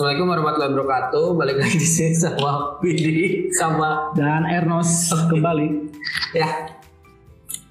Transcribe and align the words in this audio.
Assalamualaikum 0.00 0.32
warahmatullahi 0.32 0.72
wabarakatuh. 0.80 1.26
Balik 1.36 1.56
lagi 1.60 1.76
di 1.76 1.84
sini 1.84 2.16
sama 2.16 2.80
Widi 2.80 3.52
sama 3.52 4.08
dan 4.16 4.48
Ernos 4.48 5.12
kembali. 5.28 5.92
ya. 6.32 6.72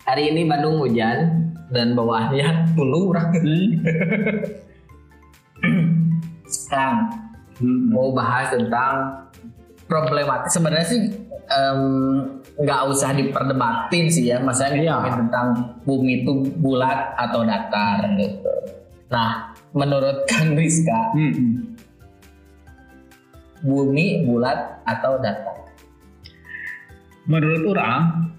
Hari 0.05 0.29
ini 0.29 0.45
Bandung 0.45 0.77
hujan 0.77 1.49
dan 1.73 1.97
bawahnya 1.97 2.53
gunung 2.77 3.17
orang. 3.17 3.33
Sekarang 6.45 7.09
mau 7.89 8.13
bahas 8.13 8.53
tentang 8.53 9.25
problematik. 9.89 10.53
Sebenarnya 10.53 10.85
sih 10.85 11.01
nggak 12.61 12.81
usah 12.93 13.09
diperdebatin 13.17 14.05
sih 14.05 14.29
ya, 14.29 14.37
maksudnya 14.37 14.77
Iya. 14.77 15.17
tentang 15.17 15.81
bumi 15.81 16.21
itu 16.21 16.45
bulat 16.61 17.09
atau 17.17 17.41
datar 17.41 18.05
gitu. 18.21 18.53
Nah, 19.09 19.49
menurut 19.73 20.25
Kang 20.29 20.53
Rizka, 20.53 21.17
Hmm. 21.17 21.68
Bumi 23.63 24.27
bulat 24.27 24.83
atau 24.87 25.19
datar? 25.19 25.69
Menurut 27.29 27.77
orang, 27.77 28.33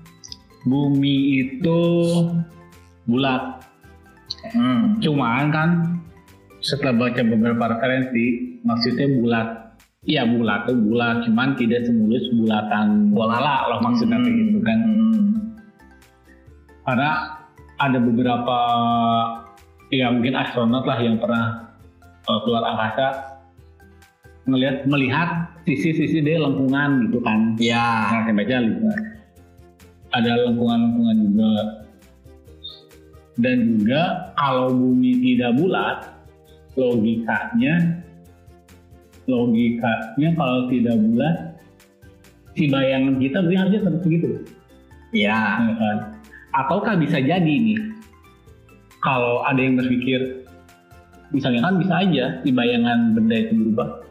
bumi 0.66 1.46
itu 1.46 1.80
bulat. 3.06 3.62
Hmm. 4.50 4.98
Cuman 4.98 5.52
kan 5.52 5.70
setelah 6.60 7.08
baca 7.08 7.22
beberapa 7.22 7.64
referensi, 7.76 8.58
maksudnya 8.66 9.06
bulat. 9.20 9.48
Iya 10.00 10.24
bulat 10.24 10.64
tuh 10.64 10.80
bulat, 10.80 11.28
cuman 11.28 11.60
tidak 11.60 11.84
semulus 11.84 12.24
bulatan 12.32 13.12
bola 13.12 13.68
loh 13.68 13.84
maksudnya 13.84 14.16
kayak 14.16 14.36
gitu 14.48 14.58
kan. 14.64 14.78
Hmm. 14.80 15.28
Karena 16.88 17.10
ada 17.76 17.98
beberapa 18.00 18.58
ya 19.92 20.08
mungkin 20.08 20.40
astronot 20.40 20.88
lah 20.88 20.98
yang 21.04 21.20
pernah 21.20 21.68
uh, 22.24 22.38
keluar 22.44 22.64
angkasa 22.64 23.29
ngelihat 24.50 24.76
melihat 24.90 25.30
sisi-sisi 25.64 26.20
dia 26.20 26.42
lengkungan 26.42 27.08
gitu 27.08 27.18
kan. 27.22 27.54
Ya. 27.62 28.10
Nah, 28.10 28.20
saya 28.26 28.34
baca 28.34 28.56
lihat. 28.60 29.00
Ada 30.10 30.32
lengkungan-lengkungan 30.50 31.16
juga. 31.30 31.52
Dan 33.40 33.56
juga 33.78 34.02
kalau 34.36 34.74
bumi 34.74 35.22
tidak 35.22 35.56
bulat, 35.56 35.98
logikanya 36.74 38.02
logikanya 39.30 40.28
kalau 40.34 40.66
tidak 40.66 40.96
bulat 40.98 41.36
si 42.58 42.66
bayangan 42.66 43.14
kita 43.22 43.38
berarti 43.42 43.56
harusnya 43.56 43.80
tetap 43.86 44.02
begitu 44.02 44.28
Ya. 45.10 45.66
ya 45.66 45.74
kan? 45.74 45.98
Ataukah 46.54 46.94
bisa 46.94 47.18
jadi 47.18 47.42
nih 47.42 47.78
kalau 49.02 49.42
ada 49.42 49.58
yang 49.58 49.74
berpikir 49.74 50.46
misalnya 51.34 51.66
kan 51.66 51.78
bisa 51.78 51.94
aja 51.98 52.24
di 52.42 52.50
bayangan 52.54 53.14
benda 53.14 53.36
itu 53.38 53.54
berubah 53.54 54.02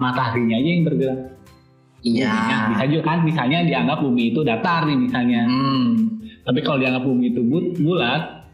mataharinya 0.00 0.56
aja 0.56 0.70
yang 0.72 0.84
bergerak 0.84 1.20
Iya. 2.00 2.32
Bisa 2.72 2.84
juga 2.88 3.02
kan 3.12 3.18
misalnya 3.20 3.60
dianggap 3.60 4.00
bumi 4.00 4.32
itu 4.32 4.40
datar 4.40 4.88
nih 4.88 4.96
misalnya 4.96 5.44
Hmm. 5.44 6.16
tapi 6.42 6.64
kalau 6.64 6.80
dianggap 6.80 7.04
bumi 7.04 7.24
itu 7.28 7.44
bu- 7.44 7.76
bulat 7.76 8.48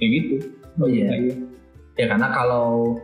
kayak 0.00 0.10
gitu 0.16 0.34
Oh 0.78 0.88
iya. 0.88 1.10
Ya 1.98 2.06
karena 2.06 2.32
kalau 2.32 2.96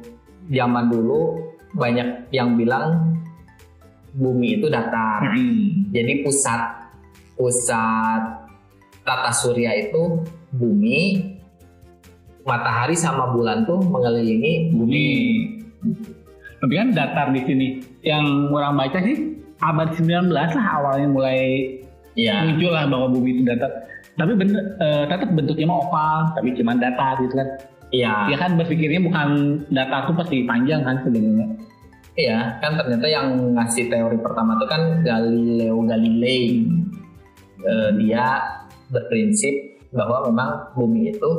zaman 0.48 0.88
dulu 0.88 1.36
banyak 1.74 2.30
yang 2.30 2.54
bilang 2.54 3.18
bumi 4.14 4.56
itu 4.56 4.70
datar. 4.70 5.26
Hmm. 5.26 5.90
Jadi 5.90 6.22
pusat 6.22 6.62
pusat 7.34 8.22
tata 9.02 9.34
surya 9.34 9.74
itu 9.74 10.22
bumi, 10.54 11.34
matahari 12.46 12.94
sama 12.94 13.34
bulan 13.34 13.66
tuh 13.66 13.82
mengelilingi 13.82 14.70
bumi 14.70 15.06
tapi 16.64 16.80
kan 16.80 16.88
datar 16.96 17.28
di 17.28 17.44
sini 17.44 17.68
yang 18.00 18.48
orang 18.48 18.72
baca 18.72 18.96
sih 19.04 19.36
abad 19.60 19.92
19 19.92 20.32
lah 20.32 20.48
awalnya 20.80 21.08
mulai 21.12 21.40
Ya. 22.14 22.46
muncul 22.46 22.70
lah 22.70 22.86
bahwa 22.86 23.10
bumi 23.10 23.36
itu 23.36 23.42
datar 23.42 23.90
tapi 24.14 24.38
bener 24.38 24.78
eh, 24.78 25.02
tetap 25.10 25.34
bentuknya 25.34 25.66
mah 25.66 25.82
oval 25.82 26.18
tapi 26.32 26.54
cuma 26.54 26.72
datar 26.78 27.18
gitu 27.20 27.34
kan 27.34 27.48
Iya. 27.90 28.30
dia 28.30 28.38
kan 28.38 28.54
berpikirnya 28.54 29.02
bukan 29.02 29.28
datar 29.68 30.06
tuh 30.06 30.14
pasti 30.14 30.46
panjang 30.46 30.86
kan 30.86 31.02
sebenarnya 31.02 31.58
Iya, 32.14 32.62
kan 32.62 32.78
ternyata 32.78 33.10
yang 33.10 33.58
ngasih 33.58 33.90
teori 33.90 34.14
pertama 34.22 34.54
itu 34.54 34.66
kan 34.70 35.02
Galileo 35.02 35.82
Galilei. 35.82 36.62
Eh, 37.58 37.90
dia 37.98 38.38
berprinsip 38.86 39.50
bahwa 39.90 40.30
memang 40.30 40.50
bumi 40.78 41.10
itu 41.10 41.30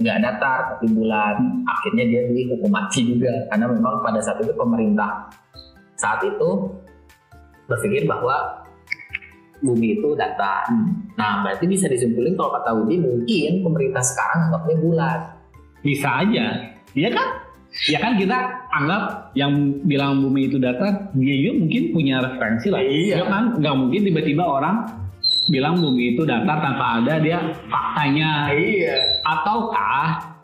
nggak 0.00 0.18
datar 0.24 0.58
tapi 0.74 0.88
bulat. 0.90 1.36
Akhirnya 1.68 2.04
dia 2.08 2.22
dihukum 2.32 2.72
mati 2.72 3.04
juga 3.04 3.30
karena 3.52 3.68
memang 3.68 4.00
pada 4.00 4.18
saat 4.18 4.40
itu 4.40 4.52
pemerintah 4.56 5.28
saat 5.94 6.24
itu 6.24 6.50
berpikir 7.68 8.08
bahwa 8.08 8.64
bumi 9.60 10.00
itu 10.00 10.16
datar. 10.16 10.64
Nah, 11.14 11.44
berarti 11.44 11.68
bisa 11.68 11.84
disimpulin 11.84 12.32
kalau 12.32 12.56
kata 12.56 12.72
Widi 12.80 12.96
mungkin 12.96 13.60
pemerintah 13.60 14.00
sekarang 14.00 14.48
anggapnya 14.48 14.76
bulat. 14.80 15.20
bisa 15.80 16.20
aja 16.20 16.76
iya 16.92 17.08
kan 17.08 17.28
ya 17.88 17.96
kan 18.04 18.20
kita 18.20 18.36
anggap 18.68 19.32
yang 19.32 19.80
bilang 19.88 20.20
bumi 20.20 20.52
itu 20.52 20.60
datar 20.60 21.08
dia 21.16 21.34
juga 21.40 21.64
mungkin 21.64 21.82
punya 21.96 22.16
referensi 22.20 22.68
lah 22.68 22.84
Iya. 22.84 23.16
Ya 23.16 23.24
kan 23.24 23.56
nggak 23.56 23.76
mungkin 23.80 24.00
tiba-tiba 24.04 24.44
orang 24.44 24.76
bilang 25.48 25.80
bumi 25.80 26.12
itu 26.12 26.28
datar 26.28 26.60
tanpa 26.60 27.00
ada 27.00 27.16
dia 27.16 27.40
faktanya 27.72 28.52
Iya. 28.52 29.19
Ataukah 29.22 30.38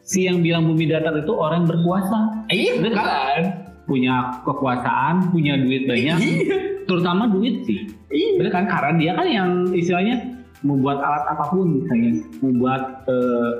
si 0.00 0.26
yang 0.26 0.40
bilang 0.40 0.66
bumi 0.66 0.84
datar 0.84 1.14
itu 1.14 1.30
orang 1.30 1.64
berkuasa 1.64 2.46
Iya, 2.48 2.78
Bener 2.78 2.98
kan? 2.98 3.42
punya 3.86 4.14
kekuasaan 4.42 5.30
punya 5.30 5.54
duit 5.56 5.86
banyak 5.86 6.18
Iya. 6.18 6.56
terutama 6.84 7.26
duit 7.26 7.62
sih 7.62 7.86
Iya. 8.08 8.38
Bener 8.38 8.50
kan 8.50 8.64
karena 8.66 8.92
dia 8.96 9.12
kan 9.14 9.26
yang 9.26 9.50
istilahnya 9.70 10.18
membuat 10.60 11.00
alat 11.00 11.24
apa 11.26 11.44
pun 11.48 11.80
misalnya 11.80 12.10
membuat 12.38 12.82
eh, 13.06 13.52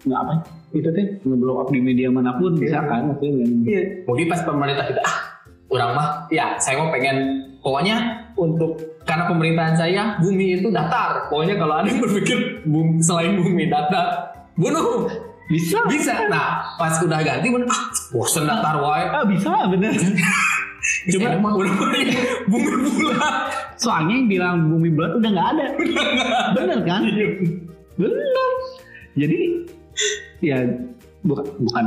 nggak 0.00 0.16
apa 0.18 0.32
itu 0.72 0.88
teh 0.88 1.06
ngeblow 1.22 1.60
up 1.60 1.68
di 1.68 1.78
media 1.78 2.08
mana 2.08 2.32
pun 2.34 2.56
bisa 2.56 2.80
Iya. 2.80 2.88
kan 2.88 3.00
maksudnya 3.06 3.44
Iya. 3.62 3.82
Mungkin 4.04 4.26
pas 4.26 4.40
pemerintah 4.40 4.84
kita 4.86 5.00
ah 5.04 5.16
orang 5.68 5.90
mah 5.94 6.08
ya 6.28 6.56
saya 6.56 6.80
mau 6.80 6.88
pengen 6.88 7.16
pokoknya 7.60 7.96
untuk 8.34 8.80
karena 9.10 9.26
pemerintahan 9.26 9.74
saya 9.74 10.02
bumi 10.22 10.62
itu 10.62 10.70
datar. 10.70 11.26
Pokoknya 11.26 11.58
kalau 11.58 11.82
ada 11.82 11.90
yang 11.90 11.98
berpikir 12.06 12.62
bumi, 12.62 13.02
selain 13.02 13.34
bumi 13.34 13.66
datar 13.66 14.30
bunuh. 14.54 15.10
Bisa. 15.50 15.82
Bisa. 15.90 16.30
Nah 16.30 16.78
pas 16.78 16.94
udah 17.02 17.18
ganti 17.26 17.50
bener 17.50 17.66
ah 17.66 17.90
bosen 18.14 18.46
datar 18.46 18.78
wae. 18.78 19.10
ah 19.10 19.26
bisa 19.26 19.66
bener. 19.66 19.90
Cuma 21.12 21.34
emang. 21.34 21.58
udah 21.58 21.74
bumi 22.46 22.70
bulat. 22.70 23.36
soalnya 23.80 24.12
yang 24.16 24.28
bilang 24.30 24.54
bumi 24.70 24.88
bulat 24.94 25.18
udah 25.18 25.30
nggak 25.34 25.48
ada. 25.58 25.66
Bener 26.54 26.78
kan? 26.86 27.02
Bener 27.98 28.50
jadi 29.18 29.38
ya 30.40 30.58
bukan 31.26 31.44
bukan 31.60 31.86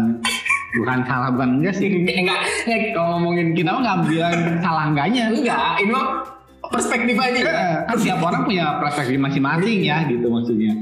bukan 0.75 0.97
salah 1.07 1.29
bukan 1.31 1.49
enggak 1.61 1.75
sih. 1.77 1.87
Enggak, 1.93 2.39
enggak 2.65 2.79
kalau 2.97 3.17
ngomongin 3.17 3.53
kita 3.55 3.69
mah 3.71 3.81
nggak 3.81 3.99
bilang 4.09 4.37
salah 4.59 4.83
enggaknya. 4.89 5.23
Enggak. 5.31 5.71
Ini 5.79 5.91
mah 5.93 6.07
perspektif 6.73 7.15
aja. 7.15 7.39
ya. 7.39 7.71
Kan 7.85 7.95
tiap 8.01 8.19
orang 8.19 8.41
punya 8.43 8.65
perspektif 8.81 9.21
masing-masing 9.21 9.79
ya 9.85 9.97
gitu 10.09 10.25
maksudnya 10.27 10.73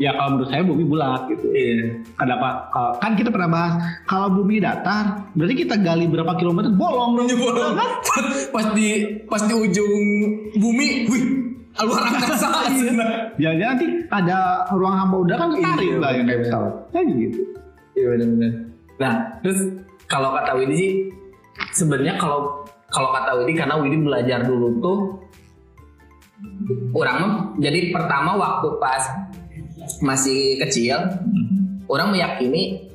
ya 0.00 0.10
kalau 0.16 0.34
menurut 0.34 0.48
saya 0.50 0.62
bumi 0.64 0.84
bulat 0.88 1.30
gitu 1.30 1.46
Iya. 1.52 2.00
kenapa 2.16 2.66
kan 2.98 3.12
kita 3.14 3.28
pernah 3.28 3.46
bahas 3.46 3.74
kalau 4.02 4.32
bumi 4.32 4.58
datar 4.58 5.30
berarti 5.36 5.54
kita 5.62 5.78
gali 5.78 6.08
berapa 6.08 6.32
kilometer 6.34 6.72
bolong 6.72 7.22
dong 7.22 7.28
Bolong. 7.36 7.76
pas 8.50 8.66
di 8.72 8.88
pas 9.30 9.42
di 9.44 9.54
ujung 9.54 10.02
bumi, 10.58 11.06
wih, 11.06 11.24
luar 11.78 12.02
angkasa. 12.08 12.50
jangan 13.38 13.56
nanti 13.78 13.86
ada 14.08 14.66
ruang 14.72 14.96
hamba 14.96 15.16
udara 15.22 15.38
kan 15.38 15.50
ketarik 15.54 15.86
Iya, 15.86 15.96
lah 16.00 16.10
yang 16.16 16.26
kayak 16.26 16.40
pesawat 16.48 16.72
kayak 16.90 17.06
gitu 17.12 17.40
Iya 17.92 18.06
benar-benar. 18.16 18.52
Nah, 18.96 19.12
terus 19.44 19.58
kalau 20.08 20.32
kata 20.32 20.56
Widi 20.56 20.74
sih 20.74 20.90
sebenarnya 21.76 22.16
kalau 22.16 22.64
kalau 22.88 23.12
kata 23.12 23.36
Widi 23.40 23.52
karena 23.52 23.76
Widi 23.76 24.00
belajar 24.00 24.40
dulu 24.44 24.80
tuh 24.80 24.98
orang 26.94 27.54
jadi 27.58 27.90
pertama 27.90 28.36
waktu 28.38 28.68
pas 28.78 29.02
masih 30.02 30.58
kecil 30.62 30.98
orang 31.90 32.14
meyakini 32.14 32.88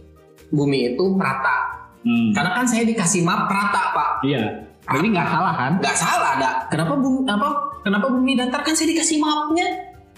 bumi 0.51 0.95
itu 0.95 1.05
rata. 1.19 1.89
Hmm. 2.07 2.31
Karena 2.31 2.51
kan 2.55 2.65
saya 2.69 2.87
dikasih 2.87 3.27
map 3.27 3.51
rata, 3.51 3.91
Pak. 3.91 4.09
iya. 4.23 4.63
Berarti 4.87 5.07
nggak 5.11 5.27
salah 5.27 5.53
kan? 5.59 5.71
Nggak 5.83 5.97
salah 5.99 6.29
ada 6.39 6.49
kenapa 6.71 6.93
bumi 6.95 7.27
apa 7.27 7.49
kenapa 7.83 8.07
bumi 8.07 8.39
datar? 8.39 8.63
Kan 8.63 8.71
saya 8.71 8.95
dikasih 8.95 9.19
mapnya 9.19 9.67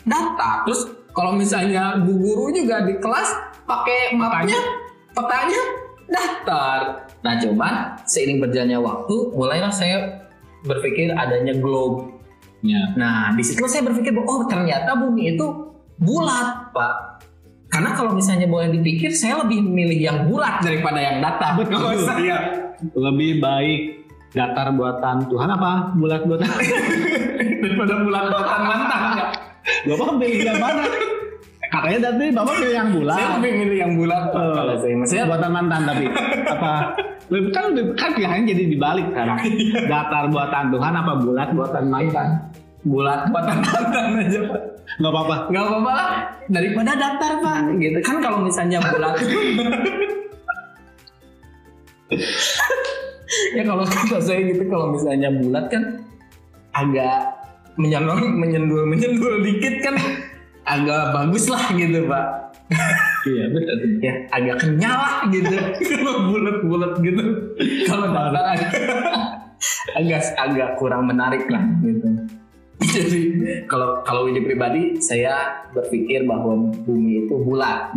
datar 0.05 0.61
terus 0.63 0.85
kalau 1.17 1.33
misalnya 1.33 1.97
bu 2.05 2.13
guru 2.21 2.53
juga 2.53 2.85
di 2.85 2.93
kelas 3.01 3.29
pakai 3.65 4.13
mapnya 4.13 4.59
petanya 5.17 5.61
datar. 6.05 6.81
Nah 7.25 7.33
cuman 7.41 7.73
seiring 8.05 8.37
berjalannya 8.37 8.77
waktu 8.77 9.15
mulailah 9.33 9.73
saya 9.73 10.29
berpikir 10.61 11.17
adanya 11.17 11.57
globe 11.57 12.18
ya 12.59 12.81
nah 12.99 13.31
di 13.33 13.43
situ 13.43 13.63
saya 13.65 13.87
berpikir 13.87 14.11
bahwa 14.11 14.27
oh 14.27 14.41
ternyata 14.47 14.91
bumi 14.99 15.35
itu 15.35 15.45
bulat 15.99 16.71
pak 16.75 16.95
Karena 17.69 17.93
kalau 17.93 18.17
misalnya 18.17 18.49
boleh 18.49 18.73
dipikir, 18.73 19.13
saya 19.13 19.45
lebih 19.45 19.61
memilih 19.61 20.01
yang 20.01 20.17
bulat 20.25 20.57
daripada 20.65 20.97
yang 20.97 21.21
datar. 21.21 21.53
Betul. 21.53 22.01
Saya 22.01 22.49
Lebih 22.97 23.37
baik 23.37 24.09
datar 24.33 24.73
buatan 24.73 25.29
Tuhan 25.29 25.49
apa 25.53 25.93
bulat 25.93 26.25
buatan? 26.25 26.49
daripada 27.61 27.93
bulat 28.01 28.25
buatan 28.33 28.59
mantan. 28.65 29.01
ya. 29.13 29.25
Bapak 29.85 30.17
pilih 30.17 30.41
yang 30.49 30.57
mana? 30.57 30.81
Katanya 31.69 31.99
tadi 32.09 32.25
Bapak 32.33 32.53
pilih 32.57 32.75
yang 32.75 32.89
bulat. 32.89 33.17
Saya 33.17 33.29
lebih 33.37 33.51
milih 33.61 33.77
yang 33.77 33.93
bulat. 33.93 34.23
Oh. 34.33 34.53
Kalau 34.57 34.75
saya 34.81 34.95
maksudnya 34.97 35.25
buatan 35.29 35.51
mantan 35.53 35.81
tapi 35.85 36.05
apa? 36.49 36.73
Lebih 37.29 37.49
kan 37.53 37.63
lebih 37.77 37.93
kan 37.93 38.09
pilihannya 38.17 38.45
jadi 38.49 38.63
dibalik 38.73 39.05
sekarang. 39.13 39.37
Datar 39.85 40.23
buatan 40.33 40.63
Tuhan 40.73 40.93
apa 40.97 41.11
bulat 41.21 41.49
buatan 41.53 41.85
mantan? 41.87 42.29
bulat 42.79 43.27
buatan 43.27 43.59
mantan 43.65 44.05
aja 44.23 44.39
Pak. 44.47 44.61
Gak 44.99 45.11
apa-apa. 45.11 45.35
Gak 45.51 45.63
apa-apa 45.67 45.91
lah. 45.93 46.11
Daripada 46.49 46.91
datar 46.97 47.33
pak. 47.43 47.77
Gitu 47.77 47.99
kan 48.01 48.17
kalau 48.23 48.41
misalnya 48.41 48.79
bulat. 48.81 49.13
ya 53.53 53.61
kalau 53.61 53.85
kata 53.85 54.17
saya 54.17 54.41
gitu 54.49 54.65
kalau 54.65 54.97
misalnya 54.97 55.29
bulat 55.29 55.69
kan 55.69 56.01
agak 56.73 57.37
menyendul 57.77 58.17
menyendul 58.17 58.81
menyendul 58.89 59.45
dikit 59.45 59.85
kan 59.85 59.93
agak 60.69 61.01
bagus 61.11 61.49
lah 61.49 61.63
gitu 61.73 62.05
pak. 62.05 62.25
Iya 63.25 63.45
betul. 63.51 63.77
Ya 63.99 64.13
agak 64.29 64.55
kenyal 64.61 64.95
lah 64.95 65.13
gitu. 65.27 65.49
kalau 65.97 66.29
bulat-bulat 66.29 66.93
gitu. 67.01 67.23
Kalau 67.89 68.05
datar 68.13 68.45
agak 68.45 68.71
agak 69.97 70.21
agak 70.37 70.69
kurang 70.77 71.09
menarik 71.09 71.49
lah 71.49 71.65
gitu. 71.81 72.05
Jadi 72.79 73.21
kalau 73.67 73.99
kalau 74.07 74.31
ini 74.31 74.39
pribadi 74.39 74.95
saya 75.03 75.67
berpikir 75.75 76.23
bahwa 76.23 76.71
bumi 76.87 77.27
itu 77.27 77.35
bulat. 77.43 77.91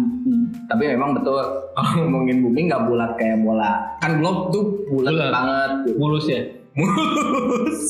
Tapi 0.67 0.83
memang 0.91 1.15
betul 1.15 1.39
kalau 1.77 2.03
ngomongin 2.03 2.43
bumi 2.43 2.67
nggak 2.67 2.91
bulat 2.91 3.15
kayak 3.15 3.39
bola. 3.45 3.95
Kan 4.03 4.19
globe 4.19 4.51
tuh 4.51 4.65
bulat 4.91 5.13
Bulat. 5.15 5.31
banget. 5.31 5.71
Gitu. 5.87 5.97
Mulus 6.01 6.27
ya. 6.27 6.43
Mulus. 6.75 7.83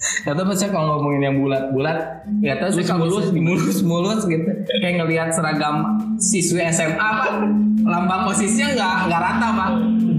Gak 0.00 0.32
tau 0.32 0.48
saya 0.56 0.72
kalau 0.72 0.96
ngomongin 0.96 1.28
yang 1.28 1.36
bulat-bulat 1.44 2.24
Gak 2.40 2.56
tau 2.56 2.72
sih 2.72 2.84
Mulus, 2.88 3.28
mulus, 3.36 3.78
mulus 3.84 4.20
gitu 4.24 4.48
Kayak 4.80 5.04
ngelihat 5.04 5.28
seragam 5.28 6.00
siswi 6.16 6.64
SMA 6.72 6.96
pak 6.96 7.44
Lambang 7.84 8.24
posisinya 8.24 8.72
nggak 8.72 8.94
nggak 9.12 9.20
rata 9.20 9.48
pak 9.52 9.70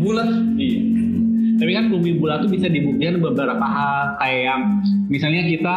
Bulat 0.06 0.30
Iya. 0.57 0.81
Tapi 1.62 1.78
kan 1.78 1.94
bumi 1.94 2.18
bulat 2.18 2.42
tuh 2.42 2.50
bisa 2.50 2.66
dibuktikan 2.66 3.22
beberapa 3.22 3.62
hal 3.62 4.18
kayak 4.18 4.57
misalnya 5.13 5.45
kita 5.45 5.75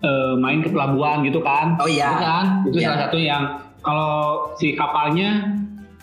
eh, 0.00 0.32
main 0.40 0.64
ke 0.64 0.72
pelabuhan 0.72 1.20
gitu 1.28 1.44
kan. 1.44 1.76
Oh 1.76 1.84
iya. 1.84 2.08
Itu 2.08 2.24
kan 2.24 2.44
itu 2.64 2.76
Iya. 2.80 2.86
salah 2.88 3.00
satu 3.04 3.18
yang 3.20 3.42
kalau 3.84 4.12
si 4.56 4.72
kapalnya 4.72 5.44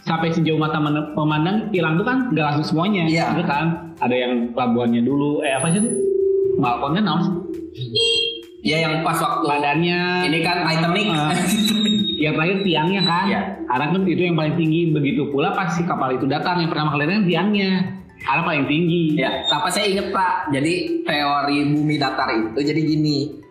sampai 0.05 0.29
sejauh 0.29 0.61
mata 0.61 0.77
memandang 0.77 1.65
hilang 1.73 1.97
tuh 1.97 2.05
kan 2.05 2.29
nggak 2.29 2.45
langsung 2.45 2.65
semuanya 2.77 3.09
Iya. 3.09 3.33
gitu 3.33 3.49
kan. 3.49 3.65
Ada 4.05 4.13
yang 4.13 4.53
pelabuhannya 4.53 5.01
dulu 5.01 5.41
eh 5.41 5.57
apa 5.57 5.65
sih 5.73 5.81
itu? 5.81 5.89
Balkonnya 6.57 7.01
naon? 7.01 7.23
Ya 8.63 8.79
yang 8.79 9.03
pas 9.03 9.19
waktu 9.19 9.43
Badannya 9.43 10.23
Ini 10.31 10.39
kan 10.39 10.57
Titanic 10.63 11.07
Ah. 11.11 11.35
yang 12.23 12.33
terakhir 12.39 12.57
tiangnya 12.63 13.01
kan. 13.03 13.25
Iya. 13.27 13.41
Karena 13.67 13.85
kan 13.91 14.01
itu 14.07 14.21
yang 14.23 14.37
paling 14.39 14.55
tinggi 14.55 14.81
begitu 14.95 15.27
pula 15.27 15.51
pas 15.51 15.75
si 15.75 15.83
kapal 15.83 16.15
itu 16.15 16.23
datang 16.23 16.63
yang 16.63 16.71
pertama 16.71 16.95
kali 16.95 17.03
datang 17.03 17.27
tiangnya. 17.27 17.71
Karena 18.23 18.41
paling 18.47 18.65
tinggi. 18.71 19.19
Ya, 19.19 19.43
apa 19.51 19.67
saya 19.67 19.91
inget 19.91 20.15
Pak. 20.15 20.55
Jadi 20.55 21.03
teori 21.03 21.57
bumi 21.75 21.99
datar 21.99 22.31
itu 22.31 22.59
jadi 22.63 22.79
gini. 22.79 23.43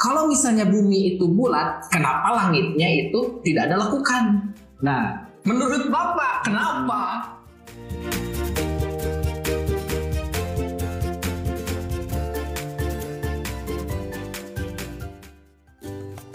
Kalau 0.00 0.26
misalnya 0.26 0.64
bumi 0.64 1.14
itu 1.14 1.28
bulat, 1.28 1.86
kenapa 1.92 2.32
langitnya 2.32 2.88
itu 2.88 3.38
tidak 3.44 3.70
ada 3.70 3.76
lekukan? 3.86 4.50
Nah, 4.82 5.30
Menurut 5.42 5.90
Bapak, 5.90 6.46
kenapa? 6.46 7.26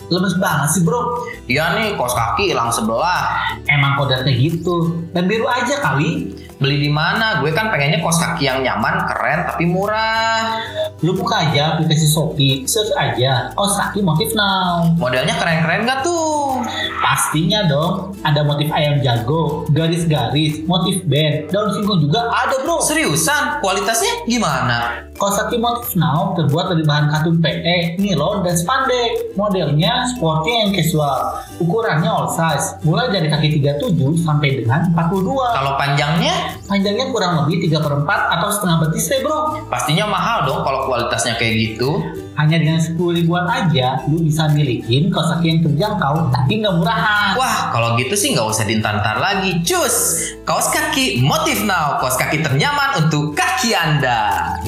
Lemes 0.08 0.36
banget 0.40 0.70
sih 0.72 0.82
bro 0.88 1.28
Iya 1.48 1.76
nih, 1.80 2.00
kos 2.00 2.16
kaki 2.16 2.52
hilang 2.56 2.72
sebelah. 2.72 3.44
Emang 3.68 4.00
kodratnya 4.00 4.32
gitu 4.32 5.08
Dan 5.12 5.28
biru 5.28 5.48
aja 5.48 5.84
kali 5.84 6.32
Beli 6.58 6.88
di 6.88 6.92
mana? 6.92 7.44
Gue 7.44 7.54
kan 7.54 7.70
pengennya 7.70 8.00
kos 8.02 8.18
kaki 8.18 8.48
yang 8.48 8.66
nyaman, 8.66 9.06
keren, 9.06 9.46
tapi 9.46 9.70
murah. 9.70 10.58
Lu 11.06 11.14
buka 11.14 11.46
aja 11.46 11.78
aplikasi 11.78 12.10
Shopee 12.10 12.66
Search 12.66 12.90
aja 12.98 13.54
Kaos 13.54 13.78
kaki 13.78 14.02
motif 14.02 14.34
now 14.34 14.82
Modelnya 14.98 15.38
keren-keren 15.38 15.86
gak 15.86 16.02
tuh? 16.02 16.58
Pastinya 16.98 17.70
dong 17.70 18.18
Ada 18.26 18.42
motif 18.42 18.74
ayam 18.74 18.98
jago 19.06 19.70
Garis-garis 19.70 20.66
Motif 20.66 21.06
band 21.06 21.54
Daun 21.54 21.70
singkong 21.70 22.02
juga 22.02 22.34
ada 22.34 22.66
bro 22.66 22.82
Seriusan? 22.82 23.62
Kualitasnya 23.62 24.26
gimana? 24.26 25.07
Kaki 25.18 25.58
motif 25.58 25.98
now 25.98 26.38
terbuat 26.38 26.72
dari 26.72 26.86
bahan 26.86 27.10
katun 27.10 27.42
PE, 27.42 27.98
nilon, 27.98 28.46
dan 28.46 28.54
spandek. 28.54 29.34
Modelnya 29.34 30.06
sporty 30.14 30.52
and 30.54 30.72
casual. 30.78 31.42
Ukurannya 31.58 32.10
all 32.10 32.30
size, 32.30 32.78
mulai 32.86 33.10
dari 33.10 33.30
kaki 33.30 33.58
37 33.62 34.22
sampai 34.22 34.62
dengan 34.62 34.94
42. 34.94 35.58
Kalau 35.58 35.74
panjangnya, 35.78 36.58
Panjangnya 36.68 37.08
kurang 37.16 37.48
lebih 37.48 37.72
3 37.72 37.80
per 37.80 37.94
4 38.04 38.36
atau 38.36 38.50
setengah 38.52 38.78
betis 38.84 39.08
deh 39.08 39.24
bro. 39.24 39.56
pastinya 39.72 40.04
mahal 40.04 40.44
dong 40.44 40.68
kalau 40.68 40.84
kualitasnya 40.92 41.40
kayak 41.40 41.56
gitu. 41.56 42.04
Hanya 42.36 42.60
dengan 42.60 42.78
10 42.78 43.00
ribuan 43.18 43.48
aja, 43.48 44.04
lu 44.12 44.22
bisa 44.22 44.52
milikin 44.52 45.08
kaos 45.10 45.32
kaki 45.32 45.48
yang 45.48 45.60
terjangkau 45.64 46.28
tapi 46.30 46.60
nggak 46.60 46.76
murahan. 46.76 47.40
Wah, 47.40 47.72
kalau 47.72 47.96
gitu 47.96 48.14
sih 48.20 48.36
nggak 48.36 48.52
usah 48.52 48.68
dintar 48.68 49.00
lagi. 49.00 49.64
Cus! 49.64 50.28
Kaos 50.44 50.68
kaki 50.70 51.24
Motif 51.24 51.64
Now. 51.64 52.04
Kaos 52.04 52.20
kaki 52.20 52.44
ternyaman 52.44 53.08
untuk 53.08 53.32
kaki 53.34 53.72
Anda. 53.72 54.60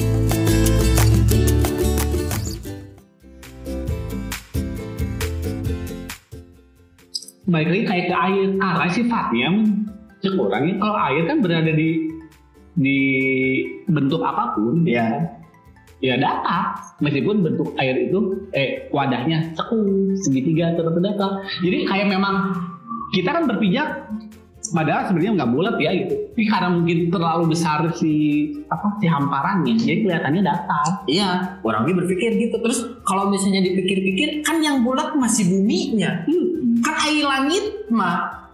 Balik 7.50 7.68
lagi 7.68 7.84
kayak 7.84 8.06
ke 8.08 8.16
air. 8.16 8.48
Karena 8.56 8.90
sifatnya 8.94 9.48
cek 10.20 10.34
orangnya 10.38 10.74
kalau 10.78 10.96
air 11.10 11.22
kan 11.26 11.38
berada 11.42 11.72
di 11.74 11.90
di 12.78 12.98
bentuk 13.90 14.22
apa 14.22 14.56
pun. 14.56 14.86
Ya. 14.86 15.36
ya 16.00 16.16
datar 16.16 16.80
meskipun 17.04 17.44
bentuk 17.44 17.76
air 17.76 18.08
itu 18.08 18.48
eh 18.56 18.88
wadahnya 18.88 19.52
sekung 19.52 20.16
segitiga 20.16 20.72
atau 20.72 20.96
datar 20.96 21.44
jadi 21.60 21.84
kayak 21.84 22.08
memang 22.08 22.56
kita 23.12 23.28
kan 23.28 23.44
berpijak 23.44 24.08
padahal 24.72 25.12
sebenarnya 25.12 25.32
nggak 25.36 25.52
bulat 25.52 25.76
ya 25.76 25.92
gitu 25.92 26.16
tapi 26.30 26.46
karena 26.46 26.70
mungkin 26.70 27.10
terlalu 27.10 27.52
besar 27.52 27.90
si 27.98 28.12
apa 28.70 28.96
si 29.02 29.10
hamparannya 29.10 29.74
jadi 29.76 30.06
kelihatannya 30.06 30.40
datar 30.46 31.02
Iya, 31.04 31.58
orang 31.66 31.84
dia 31.90 31.94
berpikir 31.98 32.30
gitu. 32.38 32.56
Terus 32.62 33.02
kalau 33.02 33.28
misalnya 33.28 33.66
dipikir-pikir, 33.66 34.46
kan 34.46 34.62
yang 34.62 34.86
bulat 34.86 35.12
masih 35.18 35.50
buminya. 35.50 36.22
Kan 36.86 36.94
air 37.10 37.26
langit 37.26 37.90
mah 37.90 38.46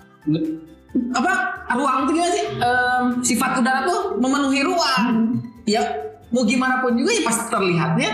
apa 1.13 1.33
ruang 1.77 2.09
itu 2.09 2.11
gimana 2.17 2.33
sih? 2.33 2.47
Em, 2.59 3.05
sifat 3.21 3.61
udara 3.61 3.85
tuh 3.85 4.17
memenuhi 4.17 4.65
ruang. 4.65 5.37
Ya 5.69 5.85
mau 6.33 6.49
gimana 6.49 6.81
pun 6.81 6.97
juga 6.97 7.13
ya 7.13 7.23
pasti 7.29 7.45
terlihatnya 7.53 8.11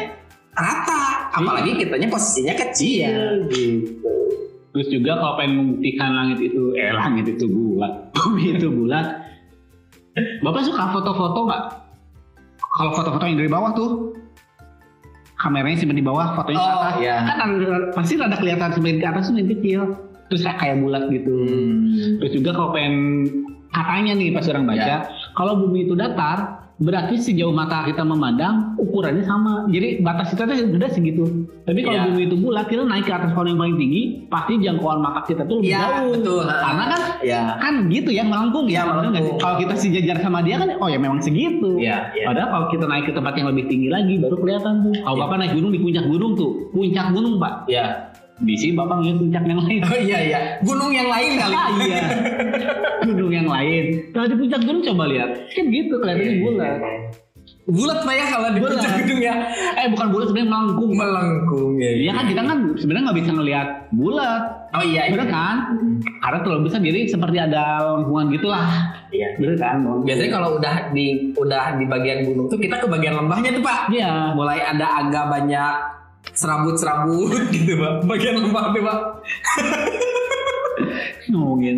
rata. 0.52 1.32
Apalagi 1.38 1.78
kitanya 1.78 2.10
posisinya 2.10 2.54
kecil. 2.58 3.46
gitu. 3.46 4.10
Terus 4.72 4.88
juga 4.88 5.20
kalau 5.20 5.36
pengen 5.36 5.54
membuktikan 5.60 6.10
langit 6.16 6.50
itu, 6.50 6.72
eh 6.80 6.90
langit 6.96 7.28
itu 7.28 7.44
bulat, 7.44 7.92
bumi 8.16 8.56
itu 8.56 8.68
bulat. 8.72 9.21
Bapak 10.14 10.62
suka 10.64 10.92
foto-foto 10.92 11.48
nggak? 11.48 11.62
Kalau 12.72 12.90
foto-foto 12.92 13.24
yang 13.24 13.36
dari 13.40 13.50
bawah 13.52 13.70
tuh, 13.72 13.90
kameranya 15.36 15.76
simpen 15.76 15.96
di 15.96 16.04
bawah, 16.04 16.36
fotonya 16.36 16.56
ke 16.56 16.62
Oh, 16.62 16.80
atas. 16.80 16.94
iya. 17.00 17.16
Kan 17.36 17.50
pasti 17.92 18.12
ada 18.16 18.36
kelihatan 18.36 18.70
sebagian 18.72 18.98
ke 19.00 19.06
atas 19.08 19.24
tuh 19.28 19.36
kecil. 19.40 19.80
Terus 20.28 20.42
kayak, 20.48 20.80
bulat 20.80 21.12
gitu. 21.12 21.36
Hmm. 21.44 22.16
Terus 22.24 22.32
juga 22.32 22.50
kalau 22.56 22.72
pengen 22.72 22.96
katanya 23.68 24.12
nih 24.16 24.28
pas 24.32 24.48
orang 24.48 24.64
baca, 24.64 24.94
kalau 25.36 25.52
bumi 25.60 25.84
itu 25.84 25.92
datar, 25.92 26.71
berarti 26.76 27.14
sejauh 27.14 27.52
mata 27.52 27.84
kita 27.84 28.02
memandang 28.02 28.74
ukurannya 28.76 29.22
sama. 29.22 29.68
Jadi 29.68 30.00
batas 30.00 30.32
kita 30.32 30.44
tuh 30.44 30.56
udah 30.72 30.90
segitu. 30.90 31.24
Tapi 31.62 31.78
kalau 31.80 31.94
Iya. 31.94 32.06
bumi 32.10 32.22
itu 32.26 32.36
bulat, 32.36 32.66
kita 32.66 32.82
naik 32.82 33.06
ke 33.06 33.12
atas 33.12 33.30
pohon 33.32 33.48
yang 33.48 33.60
paling 33.60 33.76
tinggi, 33.78 34.02
pasti 34.26 34.58
jangkauan 34.58 34.98
mata 34.98 35.22
kita 35.22 35.46
tuh 35.46 35.62
lebih 35.62 35.70
Iya, 35.70 35.78
jauh. 35.78 36.12
betul. 36.16 36.44
Karena 36.44 36.84
kan 36.90 37.00
Ya. 37.22 37.42
kan 37.56 37.74
gitu 37.86 38.10
ya 38.10 38.22
melengkung 38.26 38.66
Iya, 38.66 38.74
ya. 38.74 38.82
Sih? 38.82 38.90
melengkung. 38.90 39.38
Kalau 39.38 39.56
kita 39.58 39.74
sejajar 39.78 40.16
sama 40.18 40.38
dia 40.42 40.56
kan, 40.58 40.68
oh 40.76 40.88
ya 40.90 40.98
memang 40.98 41.22
segitu. 41.22 41.78
Iya, 41.78 42.10
iya. 42.12 42.26
Padahal 42.26 42.48
kalau 42.50 42.66
kita 42.68 42.84
naik 42.86 43.04
ke 43.06 43.12
tempat 43.14 43.32
yang 43.38 43.46
lebih 43.54 43.64
tinggi 43.70 43.88
lagi, 43.88 44.14
baru 44.18 44.36
kelihatan 44.36 44.74
tuh. 44.82 44.94
Kalau 44.98 45.16
Iya. 45.16 45.22
bapak 45.22 45.36
naik 45.38 45.52
gunung 45.54 45.70
di 45.70 45.80
puncak 45.80 46.04
gunung 46.04 46.32
tuh, 46.34 46.50
puncak 46.70 47.06
gunung 47.14 47.34
pak. 47.38 47.54
Ya. 47.70 48.10
Di 48.40 48.54
sini 48.56 48.72
bapak 48.72 48.96
ngeliat 48.98 49.16
puncak 49.20 49.42
yang 49.44 49.60
lain. 49.60 49.80
Oh 49.84 49.98
iya 49.98 50.18
iya. 50.24 50.38
Gunung 50.64 50.90
yang 50.90 51.06
lain 51.06 51.30
kali. 51.36 51.54
Ah, 51.54 51.68
iya. 51.78 52.02
gunung 53.04 53.32
yang 53.32 53.46
lain. 53.46 53.84
Kalau 54.10 54.26
di 54.26 54.36
puncak 54.36 54.60
gunung 54.62 54.82
coba 54.82 55.04
lihat, 55.06 55.30
kan 55.52 55.64
gitu 55.68 55.94
kelihatannya 55.98 56.36
bulat. 56.40 56.76
bulat 57.62 57.98
pak 58.02 58.14
ya 58.14 58.24
kalau 58.26 58.48
di 58.50 58.58
Bulat. 58.58 58.74
puncak 58.74 58.92
gedung 59.02 59.20
ya. 59.20 59.34
Eh 59.76 59.86
bukan 59.86 60.06
bulat 60.10 60.26
sebenarnya 60.26 60.50
melengkung. 60.50 60.90
Melengkung 60.94 61.72
ya. 61.78 61.90
Iya 61.94 62.10
kan 62.12 62.24
kita 62.26 62.42
kan 62.42 62.58
sebenarnya 62.74 63.04
nggak 63.06 63.18
bisa 63.22 63.30
ngelihat 63.32 63.68
bulat, 63.92 64.42
Oh 64.72 64.82
iya. 64.82 65.02
bener 65.06 65.28
kan? 65.28 65.56
Karena 66.18 66.38
terlalu 66.42 66.60
besar 66.66 66.80
jadi 66.80 67.00
seperti 67.06 67.38
ada 67.38 67.62
lengkungan 67.94 68.26
gitulah, 68.34 68.66
Iya. 69.14 69.28
bener 69.38 69.54
kan? 69.54 69.76
Biasanya 70.02 70.30
kalau 70.32 70.48
udah 70.58 70.74
di 70.90 71.06
udah 71.34 71.64
di 71.78 71.84
bagian 71.86 72.18
gunung 72.26 72.46
tuh 72.50 72.58
kita 72.58 72.82
ke 72.82 72.86
bagian 72.90 73.14
lembahnya 73.14 73.50
tuh 73.54 73.62
pak. 73.62 73.80
Iya. 73.94 74.34
Mulai 74.34 74.58
ada 74.58 74.86
agak 74.98 75.24
banyak 75.30 75.74
serabut-serabut 76.32 77.36
gitu 77.54 77.76
pak. 77.76 77.92
Bagian 78.04 78.40
lembah 78.40 78.64
tuh 78.72 78.82
pak. 78.82 78.98
ngomongin 81.30 81.76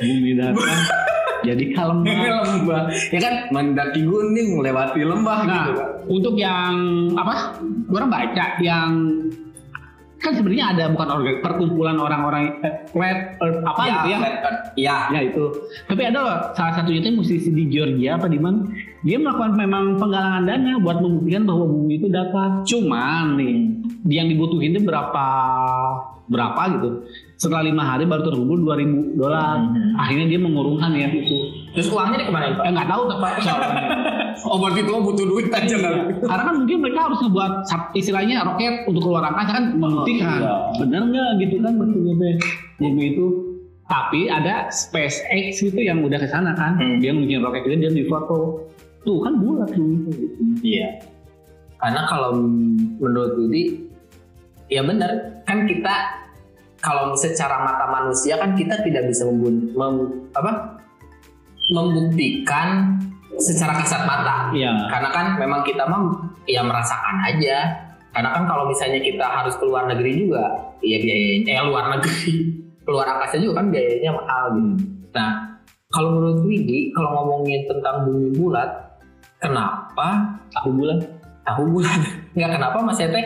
bumi 0.00 0.32
datar 0.36 0.78
jadi 1.46 1.64
kalem 1.76 2.02
lembah. 2.04 2.88
Ya 3.12 3.20
kan 3.20 3.34
mendaki 3.52 4.00
gunung 4.02 4.60
melewati 4.60 5.00
lembah 5.04 5.38
Nah, 5.44 5.46
gitu 5.46 5.70
pak. 5.76 5.86
untuk 6.08 6.34
yang 6.36 6.74
apa? 7.14 7.60
Orang 7.88 8.08
baca 8.08 8.46
yang 8.58 8.90
kan 10.16 10.32
sebenarnya 10.32 10.72
ada 10.72 10.84
bukan 10.88 11.08
organ 11.20 11.36
perkumpulan 11.44 12.00
orang-orang 12.00 12.56
eh, 12.64 12.88
flat 12.88 13.36
earth 13.44 13.60
apa 13.60 13.82
gitu 13.84 14.06
ya. 14.08 14.18
flat 14.18 14.36
earth. 14.40 14.62
Iya. 14.74 14.96
Ya 15.12 15.20
itu. 15.20 15.44
Tapi 15.84 16.02
ada 16.08 16.18
loh 16.24 16.38
salah 16.56 16.72
satunya 16.74 17.00
itu 17.04 17.12
musisi 17.12 17.52
di 17.52 17.68
Georgia 17.68 18.16
apa 18.16 18.26
di 18.26 18.40
mana? 18.40 18.64
Dia 19.04 19.20
melakukan 19.20 19.52
memang 19.52 20.00
penggalangan 20.00 20.48
dana 20.48 20.80
buat 20.80 20.98
membuktikan 21.04 21.44
bahwa 21.44 21.68
bumi 21.68 22.00
itu 22.00 22.08
datar. 22.08 22.64
Cuman 22.64 23.36
nih, 23.36 23.54
yang 24.08 24.32
dibutuhin 24.32 24.72
itu 24.72 24.80
berapa 24.80 25.26
berapa 26.24 26.62
gitu. 26.80 26.88
Setelah 27.36 27.68
lima 27.68 27.84
hari 27.84 28.08
baru 28.08 28.24
terkumpul 28.32 28.64
2000 28.64 29.20
dolar. 29.20 29.60
Mhm. 29.60 30.00
Akhirnya 30.00 30.26
dia 30.32 30.40
mengurungkan 30.40 30.96
ya 30.96 31.12
itu. 31.12 31.36
Terus 31.76 31.92
uangnya 31.92 32.24
dikemanain 32.24 32.56
pak? 32.56 32.64
Eh 32.64 32.72
nggak 32.72 32.88
tahu 32.88 33.02
soalnya. 33.44 33.88
Oh 34.48 34.56
berarti 34.56 34.80
itu 34.82 34.92
butuh 34.92 35.26
duit 35.28 35.46
aja 35.52 35.76
kan? 35.78 35.94
Karena 36.24 36.42
kan 36.48 36.54
mungkin 36.64 36.76
mereka 36.80 37.00
harus 37.12 37.18
ngebuat 37.20 37.52
istilahnya 37.92 38.36
roket 38.40 38.74
untuk 38.88 39.02
keluar 39.04 39.28
angkasa 39.28 39.52
kan 39.52 39.64
membuktikan. 39.76 40.40
iya. 40.40 40.54
Bener 40.80 41.02
nggak 41.12 41.28
gitu 41.44 41.56
kan 41.60 41.72
maksudnya 41.76 42.12
deh. 42.16 42.36
Bumi 42.80 43.04
itu 43.12 43.26
tapi 43.84 44.32
ada 44.32 44.72
SpaceX 44.72 45.60
gitu 45.60 45.76
yang 45.76 46.00
udah 46.00 46.16
ke 46.16 46.24
sana 46.24 46.56
kan. 46.56 46.80
Hmm. 46.80 47.04
Dia 47.04 47.12
bikin 47.12 47.44
roket 47.44 47.68
itu 47.68 47.84
dia 47.84 47.92
di 47.92 48.04
foto. 48.08 48.64
Tuh 49.04 49.20
kan 49.20 49.34
bulat 49.36 49.70
itu. 49.76 50.10
Gitu. 50.10 50.42
Iya. 50.64 50.88
Karena 51.76 52.08
kalau 52.08 52.40
menurut 52.98 53.36
Budi, 53.36 53.84
ya 54.72 54.80
benar 54.80 55.44
kan 55.44 55.68
kita 55.68 56.24
kalau 56.80 57.12
secara 57.16 57.64
mata 57.64 57.88
manusia 57.88 58.36
kan 58.40 58.56
kita 58.56 58.80
tidak 58.84 59.08
bisa 59.08 59.28
membun, 59.28 59.72
mem- 59.72 60.28
apa, 60.36 60.80
membuktikan 61.72 62.96
secara 63.40 63.80
kasat 63.80 64.04
mata. 64.04 64.52
Iya. 64.52 64.88
Karena 64.88 65.08
kan 65.12 65.26
memang 65.40 65.60
kita 65.64 65.84
mah 65.88 66.12
ya 66.48 66.64
merasakan 66.64 67.16
aja. 67.24 67.56
Karena 68.14 68.30
kan 68.30 68.46
kalau 68.46 68.70
misalnya 68.70 69.02
kita 69.02 69.26
harus 69.26 69.58
keluar 69.58 69.90
negeri 69.90 70.28
juga, 70.28 70.44
ya 70.80 71.02
biayanya 71.02 71.50
eh 71.50 71.64
luar 71.66 71.98
negeri, 71.98 72.32
keluar 72.86 73.06
angkasa 73.10 73.42
juga 73.42 73.64
kan 73.64 73.74
biayanya 73.74 74.14
mahal 74.14 74.44
gitu. 74.54 74.86
Nah, 75.14 75.30
kalau 75.90 76.18
menurut 76.18 76.46
Widi, 76.46 76.94
kalau 76.94 77.10
ngomongin 77.22 77.66
tentang 77.66 78.06
bumi 78.06 78.34
bulat, 78.38 78.83
kenapa 79.44 80.08
Tahu 80.50 80.70
bulan. 80.72 80.98
tahu 81.44 81.62
bulat? 81.70 82.00
Nggak 82.34 82.50
kenapa 82.56 82.78
Mas 82.80 82.98
Ete? 82.98 83.22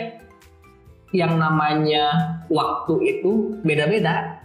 Yang 1.15 1.39
namanya 1.39 2.05
waktu 2.47 2.95
itu 3.07 3.57
beda-beda. 3.63 4.37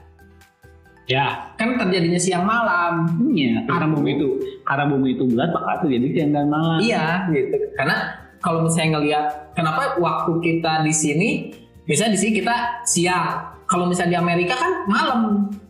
Ya. 1.04 1.52
Kan 1.60 1.76
terjadinya 1.76 2.16
siang 2.16 2.48
malam. 2.48 3.12
Iya. 3.28 3.68
Karena 3.68 3.88
bumi 3.90 4.16
itu 4.16 4.28
karena 4.64 4.86
bumi 4.88 5.08
itu 5.14 5.24
bulat 5.28 5.52
maka 5.52 5.84
terjadi 5.84 6.08
siang 6.14 6.32
dan 6.32 6.48
malam. 6.48 6.80
Iya, 6.80 7.28
gitu. 7.28 7.56
Karena 7.76 7.98
kalau 8.40 8.64
misalnya 8.64 8.90
ngelihat 8.96 9.26
kenapa 9.52 10.00
waktu 10.00 10.32
kita 10.40 10.80
di 10.82 10.94
sini, 10.96 11.30
misalnya 11.84 12.16
di 12.16 12.20
sini 12.22 12.32
kita 12.40 12.56
siang. 12.86 13.52
Kalau 13.64 13.88
misalnya 13.88 14.16
di 14.16 14.20
Amerika 14.22 14.54
kan 14.54 14.74
malam, 14.86 15.20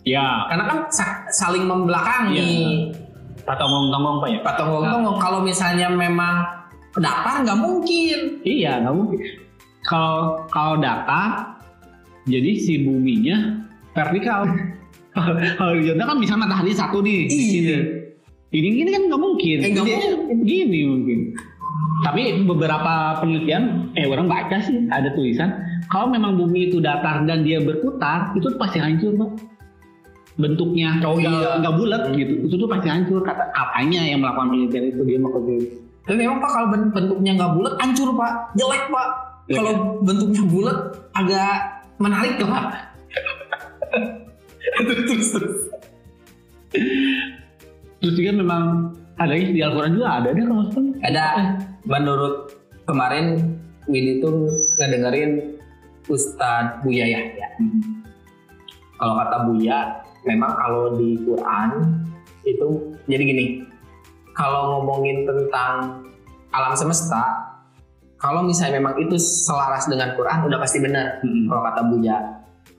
Ya. 0.04 0.50
karena 0.50 0.66
kan 0.66 0.78
sa- 0.90 1.24
saling 1.32 1.64
membelakangi. 1.64 2.38
Iya. 2.38 3.02
Patongong-tongong 3.44 4.16
pak 4.24 4.30
ya. 4.32 4.40
Patong-tong, 4.44 5.20
kalau 5.20 5.40
misalnya 5.44 5.92
memang 5.92 6.48
datar 6.96 7.44
nggak 7.44 7.60
mungkin. 7.60 8.20
Iya, 8.48 8.80
nggak 8.84 8.96
mungkin. 8.96 9.20
Kalau 9.84 10.48
kalau 10.48 10.80
data, 10.80 11.54
jadi 12.24 12.52
si 12.56 12.88
buminya 12.88 13.68
vertikal. 13.92 14.48
Jogja 15.86 16.04
kan 16.10 16.18
bisa 16.18 16.34
matahari 16.34 16.74
satu 16.74 17.04
nih 17.04 17.30
di 17.30 17.36
Iya. 17.36 17.50
sini. 17.52 17.76
Ini 18.54 18.68
gini 18.70 18.90
kan 18.94 19.04
nggak 19.10 19.22
mungkin. 19.22 19.58
Eh, 19.62 19.70
nggak 19.74 19.86
Jadi, 19.86 20.44
Gini 20.46 20.80
mungkin. 20.86 21.20
Tapi 22.06 22.46
beberapa 22.46 23.18
penelitian, 23.18 23.90
eh 23.98 24.06
orang 24.06 24.30
baca 24.30 24.62
sih 24.62 24.86
ada 24.92 25.10
tulisan 25.18 25.50
kalau 25.90 26.10
memang 26.12 26.38
bumi 26.38 26.70
itu 26.70 26.78
datar 26.80 27.26
dan 27.26 27.44
dia 27.44 27.60
berputar, 27.60 28.32
itu 28.38 28.50
pasti 28.58 28.78
hancur 28.80 29.14
pak. 29.18 29.30
Bentuknya 30.34 30.98
Oh, 31.06 31.22
iya. 31.22 31.62
nggak 31.62 31.76
bulat 31.78 32.10
gitu, 32.18 32.50
itu 32.50 32.56
tuh 32.58 32.66
pasti 32.66 32.88
hancur. 32.90 33.22
Kata 33.22 33.54
katanya 33.54 34.02
yang 34.02 34.20
melakukan 34.22 34.50
penelitian 34.50 34.84
itu 34.90 35.02
dia 35.06 35.18
mau. 35.22 35.30
Tapi 36.04 36.16
memang 36.20 36.42
pak 36.42 36.50
kalau 36.52 36.68
ben- 36.74 36.92
bentuknya 36.92 37.32
nggak 37.38 37.52
bulat, 37.54 37.74
hancur 37.80 38.10
pak, 38.18 38.32
jelek 38.58 38.84
pak. 38.90 39.08
Jelek, 39.44 39.56
Kalau 39.60 39.74
bentuknya 40.02 40.44
bulat, 40.50 40.78
agak 41.14 41.54
menarik 42.02 42.34
tuh 42.42 42.48
pak. 42.50 42.66
terus 44.88 45.28
terus. 45.32 45.58
Terus 48.02 48.14
juga 48.18 48.32
memang 48.36 48.64
ada 49.16 49.34
di 49.38 49.62
Al-Quran 49.62 49.94
juga 49.96 50.08
ada 50.20 50.30
deh 50.34 50.44
kalau. 50.44 50.66
Ada 51.06 51.24
menurut 51.86 52.36
kemarin 52.84 53.56
Widi 53.86 54.24
tuh 54.24 54.48
ngedengerin 54.80 55.60
Ustadz 56.08 56.82
Buya 56.84 57.06
Yahya. 57.08 57.48
Kalau 58.98 59.14
kata 59.20 59.38
Buya, 59.48 59.80
memang 60.24 60.52
kalau 60.56 60.96
di 60.96 61.20
Quran 61.24 61.70
itu 62.44 62.68
jadi 63.08 63.24
gini. 63.24 63.46
Kalau 64.34 64.82
ngomongin 64.82 65.30
tentang 65.30 66.02
alam 66.50 66.74
semesta, 66.74 67.54
kalau 68.18 68.42
misalnya 68.42 68.82
memang 68.82 68.98
itu 68.98 69.20
selaras 69.22 69.86
dengan 69.86 70.18
Quran 70.18 70.50
udah 70.50 70.58
pasti 70.58 70.82
benar. 70.82 71.22
Hmm. 71.22 71.46
Kalau 71.52 71.62
kata 71.62 71.82
Buya. 71.92 72.18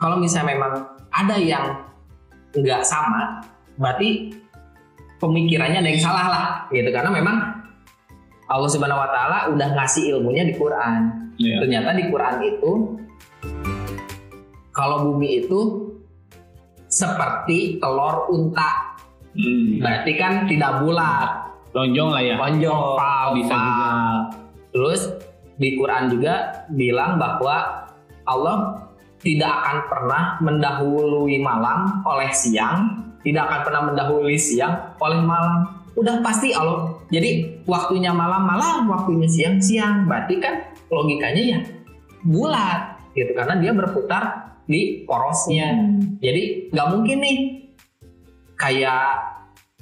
Kalau 0.01 0.17
misalnya 0.19 0.59
memang 0.59 0.73
ada 1.15 1.37
yang 1.39 1.79
nggak 2.59 2.83
sama, 2.83 3.45
berarti 3.79 4.35
pemikirannya 5.23 5.79
ada 5.79 5.91
yang 5.95 6.03
salah 6.03 6.27
lah, 6.27 6.47
gitu. 6.75 6.91
Karena 6.91 7.15
memang 7.15 7.37
Allah 8.51 8.71
Subhanahu 8.73 8.99
Wa 8.99 9.11
Taala 9.15 9.39
udah 9.55 9.69
ngasih 9.79 10.17
ilmunya 10.17 10.43
di 10.43 10.59
Quran. 10.59 11.31
Iya. 11.39 11.63
Ternyata 11.63 11.89
di 11.95 12.05
Quran 12.11 12.37
itu 12.43 12.73
kalau 14.75 15.07
bumi 15.07 15.47
itu 15.47 15.61
seperti 16.95 17.83
telur 17.83 18.31
unta, 18.31 18.95
Hmm. 19.35 19.83
berarti 19.83 20.15
kan 20.15 20.47
tidak 20.47 20.79
bulat, 20.87 21.51
Lonjong 21.75 22.15
lah 22.15 22.23
ya. 22.23 22.39
lonjong, 22.39 22.81
Oval 22.95 23.27
bisa 23.35 23.55
juga. 23.59 23.91
Terus 24.71 25.01
di 25.59 25.75
Quran 25.75 26.07
juga 26.07 26.35
bilang 26.71 27.19
bahwa 27.19 27.83
Allah 28.31 28.79
tidak 29.19 29.51
akan 29.51 29.79
pernah 29.91 30.23
mendahului 30.39 31.35
malam 31.43 31.99
oleh 32.07 32.31
siang, 32.31 33.03
tidak 33.27 33.51
akan 33.51 33.61
pernah 33.67 33.83
mendahului 33.91 34.39
siang 34.39 34.95
oleh 35.03 35.19
malam. 35.19 35.67
Udah 35.99 36.23
pasti 36.23 36.55
Allah. 36.55 36.95
Jadi 37.11 37.63
waktunya 37.67 38.15
malam 38.15 38.47
malam, 38.47 38.87
waktunya 38.87 39.27
siang 39.27 39.59
siang. 39.59 40.07
Berarti 40.07 40.39
kan 40.39 40.63
logikanya 40.95 41.43
ya 41.43 41.61
bulat 42.23 43.03
gitu 43.19 43.35
karena 43.35 43.59
dia 43.59 43.75
berputar 43.75 44.54
di 44.65 45.05
porosnya. 45.05 45.77
Jadi 46.21 46.73
nggak 46.73 46.89
mungkin 46.93 47.19
nih. 47.21 47.39
Kayak 48.55 49.35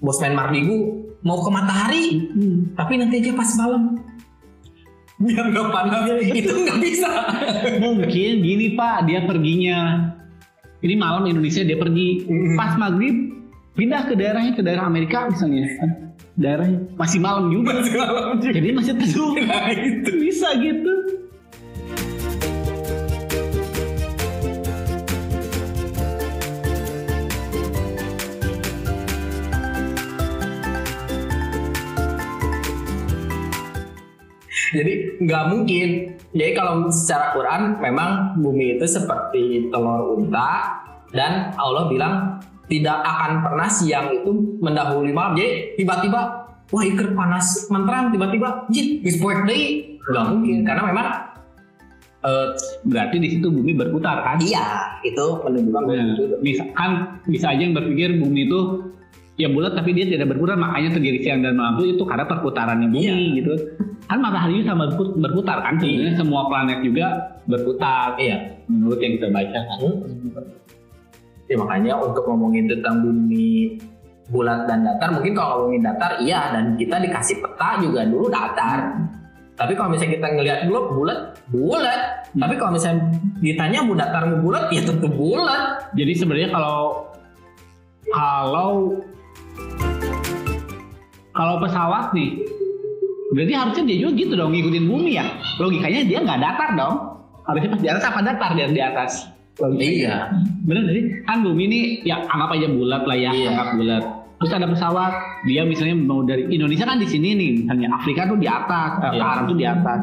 Bosman 0.03 0.35
Mardigu 0.35 1.07
mau 1.23 1.39
ke 1.39 1.51
matahari 1.55 2.05
Hmm. 2.35 2.75
tapi 2.75 2.99
nanti 2.99 3.23
aja 3.23 3.33
pas 3.37 3.51
malam. 3.55 3.95
Biar 5.23 5.45
nggak 5.55 5.69
panas 5.71 6.03
itu 6.35 6.51
nggak 6.51 6.81
bisa. 6.83 7.11
Mungkin 7.79 8.33
gini 8.43 8.75
Pak, 8.75 9.07
dia 9.07 9.23
perginya. 9.23 10.11
Ini 10.83 10.99
malam 10.99 11.31
Indonesia 11.31 11.63
dia 11.63 11.79
pergi. 11.79 12.27
Mm. 12.27 12.59
pas 12.59 12.75
maghrib 12.75 13.31
pindah 13.79 14.03
ke 14.11 14.19
daerahnya 14.19 14.59
ke 14.59 14.67
daerah 14.67 14.91
Amerika 14.91 15.31
misalnya. 15.31 15.71
Daerahnya 16.35 16.91
masih 16.99 17.23
malam 17.23 17.55
juga. 17.55 17.79
Masih 17.79 17.95
malam 18.03 18.35
juga. 18.43 18.55
Jadi 18.59 18.69
masih 18.75 18.95
teduh. 18.99 19.33
Nah 19.47 19.71
itu. 19.71 20.11
Bisa 20.19 20.49
gitu 20.59 20.95
jadi 34.73 34.93
nggak 35.21 35.45
mungkin. 35.53 35.89
Jadi 36.33 36.53
kalau 36.57 36.89
secara 36.89 37.37
Quran 37.37 37.63
memang 37.79 38.41
bumi 38.41 38.81
itu 38.81 38.89
seperti 38.89 39.69
telur 39.69 40.17
unta 40.17 40.81
dan 41.13 41.53
Allah 41.61 41.93
bilang 41.93 42.41
tidak 42.73 43.05
akan 43.05 43.45
pernah 43.45 43.69
siang 43.69 44.17
itu 44.17 44.33
mendahului 44.65 45.13
malam. 45.13 45.37
Jadi 45.37 45.77
tiba-tiba 45.77 46.21
wah 46.73 46.83
iker 46.89 47.13
panas 47.13 47.69
menterang 47.69 48.09
tiba-tiba 48.17 48.65
jit 48.73 49.05
geus 49.05 49.21
poek 49.21 49.45
deui 49.45 50.01
nggak 50.03 50.25
mungkin 50.33 50.57
karena 50.65 50.83
memang 50.89 51.07
eh, 52.25 52.49
Berarti 52.83 53.17
di 53.21 53.29
situ 53.37 53.47
bumi 53.53 53.77
berputar 53.77 54.25
kan? 54.25 54.37
iya 54.41 54.99
itu 55.05 55.27
menunjukkan 55.45 56.17
itu. 56.17 56.25
Bisa, 56.41 56.65
kan 56.73 57.21
bisa 57.29 57.53
aja 57.53 57.61
yang 57.61 57.77
berpikir 57.77 58.17
bumi 58.17 58.49
itu 58.49 58.89
ya 59.35 59.49
bulat 59.49 59.73
tapi 59.73 59.91
dia 59.93 60.05
tidak 60.07 60.37
berputar 60.37 60.55
makanya 60.55 60.97
terjadi 60.97 61.19
siang 61.25 61.41
dan 61.41 61.57
malam 61.57 61.81
itu 61.81 61.97
itu 61.97 62.05
karena 62.05 62.25
perputarannya 62.25 62.89
bumi 62.89 63.03
Iya. 63.03 63.37
gitu 63.41 63.53
kan 64.05 64.19
matahari 64.19 64.61
juga 64.61 64.77
sama 64.77 64.85
berput- 64.93 65.17
berputar 65.17 65.59
kan 65.61 65.75
sebenarnya 65.77 66.15
semua 66.15 66.41
planet 66.47 66.79
juga 66.85 67.07
berputar 67.45 68.15
iya 68.17 68.37
menurut 68.67 68.99
yang 69.01 69.13
kita 69.17 69.29
baca 69.29 69.61
kan 69.65 69.81
Ya, 71.51 71.61
makanya 71.61 72.01
untuk 72.01 72.25
ngomongin 72.25 72.65
tentang 72.65 73.05
bumi 73.05 73.77
bulat 74.33 74.65
dan 74.65 74.89
datar, 74.89 75.13
mungkin 75.13 75.37
kalau 75.37 75.69
ngomongin 75.69 75.85
datar 75.85 76.17
iya 76.17 76.49
dan 76.49 76.81
kita 76.81 76.97
dikasih 76.97 77.45
peta 77.45 77.77
juga 77.77 78.09
dulu 78.09 78.33
datar. 78.33 78.97
Tapi 79.53 79.77
kalau 79.77 79.93
misalnya 79.93 80.17
kita 80.17 80.29
ngelihat 80.33 80.59
dulu 80.65 80.81
bulat, 80.97 81.37
bulat. 81.53 82.01
Hmm. 82.33 82.41
Tapi 82.41 82.55
kalau 82.57 82.73
misalnya 82.73 83.05
ditanya 83.45 83.85
mau 83.85 83.93
datar 83.93 84.33
mau 84.33 84.41
bulat, 84.41 84.73
ya 84.73 84.81
tentu 84.81 85.13
bulat. 85.13 85.93
jadi 85.93 86.13
sebenarnya 86.17 86.49
kalau 86.49 87.05
kalau 88.09 88.97
kalau 91.33 91.57
pesawat 91.59 92.13
nih 92.13 92.31
berarti 93.33 93.53
harusnya 93.57 93.85
dia 93.89 93.97
juga 94.05 94.13
gitu 94.15 94.33
dong 94.37 94.53
ngikutin 94.53 94.85
bumi 94.85 95.11
ya 95.17 95.25
logikanya 95.57 96.01
dia 96.05 96.19
nggak 96.21 96.41
datar 96.41 96.71
dong 96.77 96.95
harusnya 97.49 97.69
pas 97.73 97.81
di 97.81 97.89
atas 97.89 98.05
apa 98.05 98.21
datar 98.23 98.51
dia 98.53 98.67
di 98.69 98.83
atas 98.83 99.13
Logikanya. 99.53 99.85
Iya. 99.85 100.17
bener 100.65 100.83
jadi 100.89 101.01
kan 101.29 101.45
bumi 101.45 101.63
ini 101.69 101.81
ya 102.09 102.25
anggap 102.25 102.57
aja 102.57 102.69
bulat 102.73 103.03
lah 103.05 103.17
ya 103.17 103.31
Iya. 103.33 103.49
anggap 103.53 103.69
bulat 103.77 104.05
terus 104.41 104.53
ada 104.53 104.67
pesawat 104.67 105.13
dia 105.45 105.63
misalnya 105.63 105.97
mau 105.99 106.25
dari 106.25 106.49
Indonesia 106.49 106.83
kan 106.83 106.97
di 106.97 107.05
sini 107.05 107.37
nih 107.37 107.51
misalnya 107.61 107.89
Afrika 107.93 108.25
tuh 108.27 108.37
di 108.37 108.49
atas 108.49 108.91
eh, 109.01 109.13
Iya. 109.13 109.23
Arab 109.23 109.45
tuh 109.47 109.57
di 109.57 109.67
atas 109.69 110.01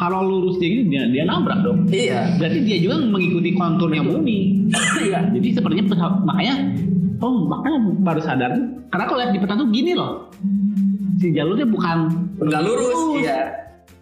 kalau 0.00 0.24
lurus 0.24 0.56
dia 0.56 0.68
gini 0.70 0.88
dia, 0.88 1.04
dia 1.06 1.22
nabrak 1.22 1.60
dong 1.60 1.84
Iya. 1.86 2.40
berarti 2.40 2.58
dia 2.64 2.76
juga 2.80 2.96
mengikuti 2.98 3.52
konturnya 3.52 4.00
bumi 4.00 4.64
Iya. 5.06 5.28
jadi 5.30 5.48
sepertinya 5.52 5.84
pesawat 5.86 6.14
makanya 6.24 6.54
oh 7.20 7.44
makanya 7.44 7.78
baru 8.00 8.20
sadar 8.20 8.50
karena 8.88 9.04
kalau 9.04 9.18
lihat 9.20 9.30
di 9.30 9.38
peta 9.38 9.54
tuh 9.54 9.68
gini 9.68 9.92
loh 9.92 10.32
si 11.16 11.30
jalurnya 11.30 11.68
bukan 11.68 12.08
Enggak 12.40 12.62
lurus. 12.64 13.20
Iya. 13.20 13.38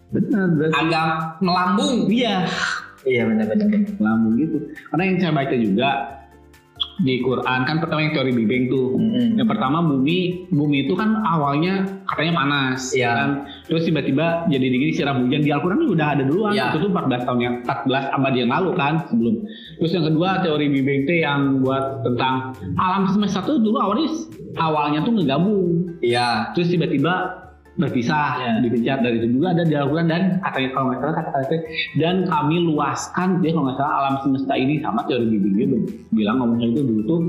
benar 0.09 0.47
berarti 0.49 0.73
Agak 0.79 1.07
melambung. 1.39 2.07
iya 2.07 2.47
Iya 2.99 3.23
benar-benar. 3.25 3.67
lambung 3.95 4.33
gitu 4.35 4.57
karena 4.89 5.03
yang 5.05 5.17
saya 5.19 5.31
baca 5.31 5.55
juga 5.55 5.89
di 6.99 7.19
Quran 7.19 7.59
kan 7.63 7.79
pertama 7.79 8.03
yang 8.03 8.13
teori 8.13 8.31
Big 8.31 8.45
Bang 8.45 8.63
tuh 8.67 8.95
Mm-mm. 8.95 9.39
yang 9.39 9.47
pertama 9.47 9.79
bumi 9.79 10.47
bumi 10.49 10.83
itu 10.83 10.93
kan 10.93 11.15
awalnya 11.21 11.87
katanya 12.05 12.33
panas 12.35 12.91
Iya. 12.91 13.09
kan 13.15 13.29
terus 13.65 13.83
tiba-tiba 13.83 14.45
jadi 14.47 14.65
dingin 14.67 14.91
siram 14.91 15.23
hujan 15.23 15.39
di 15.39 15.49
Al-Quran 15.49 15.87
udah 15.87 16.07
ada 16.13 16.23
duluan 16.23 16.51
Iya. 16.51 16.71
itu 16.71 16.83
tuh 16.83 16.91
14 16.91 17.23
tahun 17.23 17.39
yang 17.39 17.55
14 17.63 18.15
abad 18.15 18.33
yang 18.35 18.49
lalu 18.49 18.69
kan 18.75 18.93
sebelum 19.07 19.35
terus 19.77 19.91
yang 19.91 20.05
kedua 20.05 20.29
teori 20.41 20.65
Big 20.67 20.83
Bang 20.83 21.01
tuh 21.03 21.17
yang 21.17 21.41
buat 21.59 21.83
tentang 22.03 22.35
alam 22.75 23.03
semesta 23.07 23.39
tuh 23.41 23.57
dulu 23.57 23.77
awalnya 23.79 24.07
awalnya 24.57 24.99
tuh 25.01 25.13
ngegabung 25.15 25.67
Iya. 25.99 26.51
terus 26.51 26.67
tiba-tiba 26.67 27.47
berpisah 27.79 28.27
Iya. 28.35 28.51
dipecat 28.59 28.99
dari 28.99 29.15
itu 29.17 29.27
juga 29.33 29.55
ada 29.55 29.63
di 29.63 29.73
Al-Quran 29.73 30.07
dan 30.07 30.21
katanya 30.39 30.69
kalau 30.69 30.85
nggak 30.91 30.99
salah 30.99 31.15
kata 31.15 31.29
kata 31.33 31.55
dan 31.95 32.15
kami 32.27 32.55
luaskan 32.61 33.29
dia 33.39 33.51
kalau 33.51 33.65
nggak 33.65 33.77
salah 33.79 33.93
alam 33.97 34.15
semesta 34.19 34.53
ini 34.53 34.75
sama 34.79 34.99
teori 35.07 35.25
Big 35.25 35.41
Bang 35.41 35.55
dia 35.55 35.67
bilang 36.11 36.35
ngomongnya 36.37 36.67
itu 36.69 36.81
dulu 36.83 37.01
tuh 37.05 37.19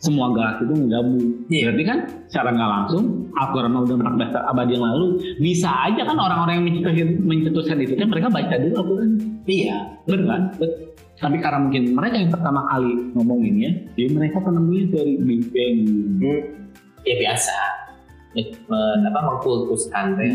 semua 0.00 0.32
galaksi 0.32 0.64
itu 0.64 0.74
menggabung 0.74 1.20
Iya. 1.46 1.62
berarti 1.68 1.82
kan 1.84 1.98
secara 2.26 2.48
nggak 2.50 2.70
langsung 2.72 3.04
Al-Quran 3.30 3.72
udah 3.76 3.96
14 4.00 4.50
abad 4.50 4.66
yang 4.66 4.82
lalu 4.82 5.06
bisa 5.36 5.68
aja 5.68 6.02
kan 6.02 6.16
orang-orang 6.16 6.54
yang 6.56 6.66
mencetuskan, 6.66 7.08
mencetuskan 7.20 7.76
itu 7.78 7.92
kan 7.94 8.08
mereka 8.08 8.28
baca 8.32 8.54
dulu 8.56 8.74
Al-Quran 8.80 9.10
Iya. 9.44 9.76
benar 10.08 10.22
kan 10.26 10.42
tapi 11.20 11.36
karena 11.36 11.58
mungkin 11.60 11.82
mereka 11.92 12.16
yang 12.16 12.32
pertama 12.32 12.64
kali 12.66 12.92
ngomongin 13.12 13.54
ya 13.60 13.70
jadi 13.92 14.08
mereka 14.10 14.40
penemunya 14.40 14.84
dari 14.88 15.12
Big 15.20 15.42
Bang 15.52 15.76
Hmm. 16.20 16.40
Ya 17.00 17.16
biasa. 17.16 17.56
Men, 18.34 19.06
apa 19.10 19.20
mengkultuskan 19.26 20.14
teh. 20.14 20.32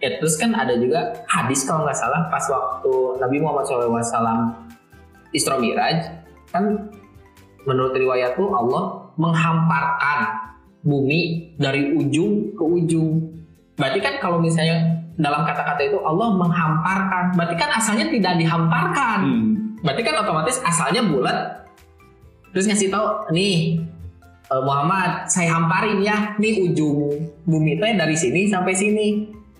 Ya 0.00 0.20
terus 0.20 0.36
kan 0.36 0.52
ada 0.52 0.76
juga 0.76 1.24
hadis 1.24 1.64
kalau 1.64 1.88
nggak 1.88 1.96
salah 1.96 2.28
pas 2.28 2.44
waktu 2.52 2.92
Nabi 3.16 3.36
Muhammad 3.40 3.64
SAW 3.64 4.52
Isra 5.32 5.56
Miraj 5.56 6.12
kan 6.52 6.92
menurut 7.64 7.96
riwayat 7.96 8.36
tuh 8.36 8.52
Allah 8.52 9.12
menghamparkan 9.16 10.20
bumi 10.84 11.52
dari 11.58 11.96
ujung 11.96 12.54
ke 12.54 12.64
ujung. 12.64 13.34
Berarti 13.76 13.98
kan 14.00 14.14
kalau 14.22 14.38
misalnya 14.38 15.04
dalam 15.16 15.42
kata-kata 15.48 15.82
itu 15.88 15.98
Allah 16.04 16.28
menghamparkan, 16.36 17.34
berarti 17.34 17.56
kan 17.56 17.70
asalnya 17.74 18.06
tidak 18.12 18.36
dihamparkan. 18.36 19.20
Hmm. 19.24 19.52
Berarti 19.80 20.02
kan 20.04 20.14
otomatis 20.22 20.56
asalnya 20.62 21.02
bulat. 21.04 21.66
Terus 22.52 22.68
ngasih 22.68 22.88
tahu 22.88 23.32
nih 23.32 23.80
eh, 24.50 24.62
Muhammad, 24.62 25.26
saya 25.30 25.54
hamparin 25.56 26.02
ya, 26.02 26.34
nih 26.38 26.70
ujung 26.70 27.12
bumi 27.46 27.78
teh 27.78 27.92
dari 27.94 28.16
sini 28.16 28.50
sampai 28.50 28.74
sini. 28.74 29.06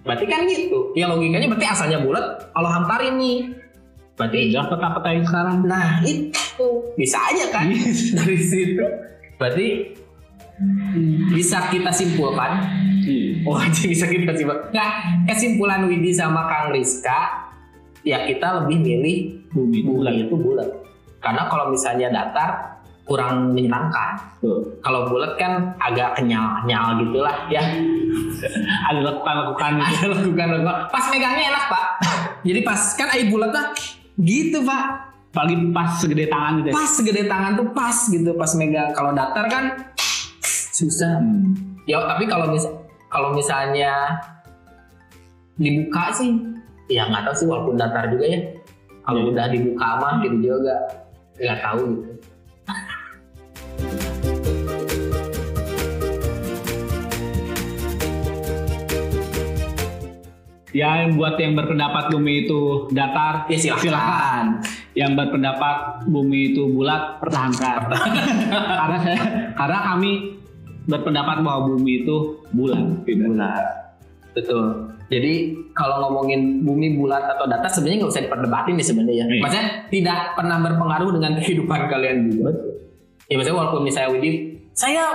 Berarti 0.06 0.24
kan 0.30 0.46
gitu. 0.46 0.94
Ya 0.94 1.10
logikanya 1.10 1.50
berarti 1.50 1.66
asalnya 1.66 1.98
bulat, 2.02 2.50
Allah 2.54 2.82
hamparin 2.82 3.18
nih. 3.18 3.38
Berarti 4.16 4.48
Udah 4.54 4.66
peta-peta 4.72 5.08
yang 5.12 5.26
sekarang 5.28 5.56
nah 5.68 6.00
itu 6.00 6.68
bisa 6.96 7.20
aja 7.20 7.52
kan 7.52 7.68
dari 8.22 8.38
situ. 8.40 8.86
Berarti 9.36 9.68
bisa 11.36 11.68
kita 11.68 11.92
simpulkan 11.92 12.64
Oh, 13.46 13.62
jadi 13.74 13.86
bisa 13.94 14.06
kita 14.10 14.34
simpulkan. 14.34 14.74
Nah, 14.74 14.90
kesimpulan 15.30 15.86
Widi 15.86 16.10
sama 16.10 16.50
Kang 16.50 16.74
Rizka, 16.74 17.46
ya 18.02 18.26
kita 18.26 18.62
lebih 18.62 18.82
milih 18.82 19.18
bumi 19.54 19.80
bumi 19.86 20.26
itu 20.26 20.34
bulat. 20.34 20.68
Karena 21.22 21.46
kalau 21.46 21.70
misalnya 21.70 22.10
datar 22.10 22.75
kurang 23.06 23.54
menyenangkan. 23.54 24.18
Kalau 24.82 25.06
bulat 25.06 25.38
kan 25.38 25.78
agak 25.78 26.18
kenyal-kenyal 26.18 26.98
gitulah 27.06 27.36
ya. 27.46 27.62
ada 28.90 29.00
lakukan-lakukan 29.00 29.70
gitu. 29.78 29.94
Ada 29.94 30.06
lakukan 30.10 30.46
lakukan. 30.58 30.76
Pas 30.90 31.04
megangnya 31.14 31.44
enak 31.54 31.64
pak. 31.70 31.86
Jadi 32.42 32.60
pas 32.66 32.80
kan 32.98 33.08
air 33.14 33.26
bulat 33.30 33.50
lah 33.54 33.66
gitu 34.18 34.58
pak. 34.66 34.84
Apalagi 35.30 35.56
pas 35.70 35.90
segede 36.02 36.24
tangan 36.26 36.52
gitu 36.58 36.68
ya. 36.72 36.74
Pas 36.74 36.90
segede 36.90 37.22
tangan 37.30 37.52
tuh 37.54 37.66
pas 37.70 37.96
gitu 38.10 38.30
pas 38.34 38.50
megang. 38.58 38.90
Kalau 38.90 39.10
datar 39.14 39.44
kan 39.46 39.64
susah. 40.74 41.22
Hmm. 41.22 41.54
Ya 41.86 42.02
tapi 42.02 42.26
kalau 42.26 42.50
mis 42.50 42.66
kalau 43.06 43.30
misalnya 43.38 44.18
dibuka 45.56 46.10
sih, 46.12 46.34
ya 46.90 47.06
nggak 47.06 47.30
tahu 47.30 47.34
sih 47.38 47.46
walaupun 47.46 47.78
datar 47.78 48.10
juga 48.10 48.26
ya. 48.26 48.40
Kalau 49.06 49.22
Iya. 49.22 49.30
udah 49.30 49.46
dibuka 49.54 49.88
mah 50.02 50.14
gitu 50.26 50.36
juga 50.42 50.74
nggak 51.38 51.58
tahu 51.62 51.80
gitu. 51.94 52.10
Ya 60.76 61.08
buat 61.08 61.40
yang 61.40 61.56
berpendapat 61.56 62.12
bumi 62.12 62.44
itu 62.44 62.84
datar, 62.92 63.48
Ya 63.48 63.56
silahkan. 63.56 63.80
silakan. 63.80 64.44
Yang 64.92 65.12
berpendapat 65.16 65.76
bumi 66.04 66.52
itu 66.52 66.68
bulat, 66.68 67.16
pertahankan. 67.16 67.88
karena 68.84 68.96
saya, 69.00 69.18
karena 69.56 69.78
kami 69.88 70.36
berpendapat 70.84 71.40
bahwa 71.40 71.72
bumi 71.72 72.04
itu 72.04 72.44
bulat. 72.52 72.84
Bulat. 73.08 73.64
Betul. 74.36 74.92
Jadi 75.08 75.56
kalau 75.72 76.02
ngomongin 76.04 76.66
bumi 76.66 76.98
bulat 76.98 77.24
atau 77.24 77.48
datar 77.48 77.72
sebenarnya 77.72 78.04
nggak 78.04 78.12
usah 78.12 78.24
diperdebatin 78.28 78.74
nih 78.76 78.86
sebenarnya. 78.86 79.24
Iya. 79.32 79.42
Maksudnya 79.42 79.66
tidak 79.88 80.20
pernah 80.36 80.56
berpengaruh 80.60 81.10
dengan 81.16 81.32
kehidupan 81.40 81.80
kalian 81.88 82.16
juga. 82.28 82.50
Ya 83.32 83.34
maksudnya 83.40 83.58
walaupun 83.58 83.82
misalnya 83.86 84.10
Widi, 84.12 84.60
saya 84.76 85.08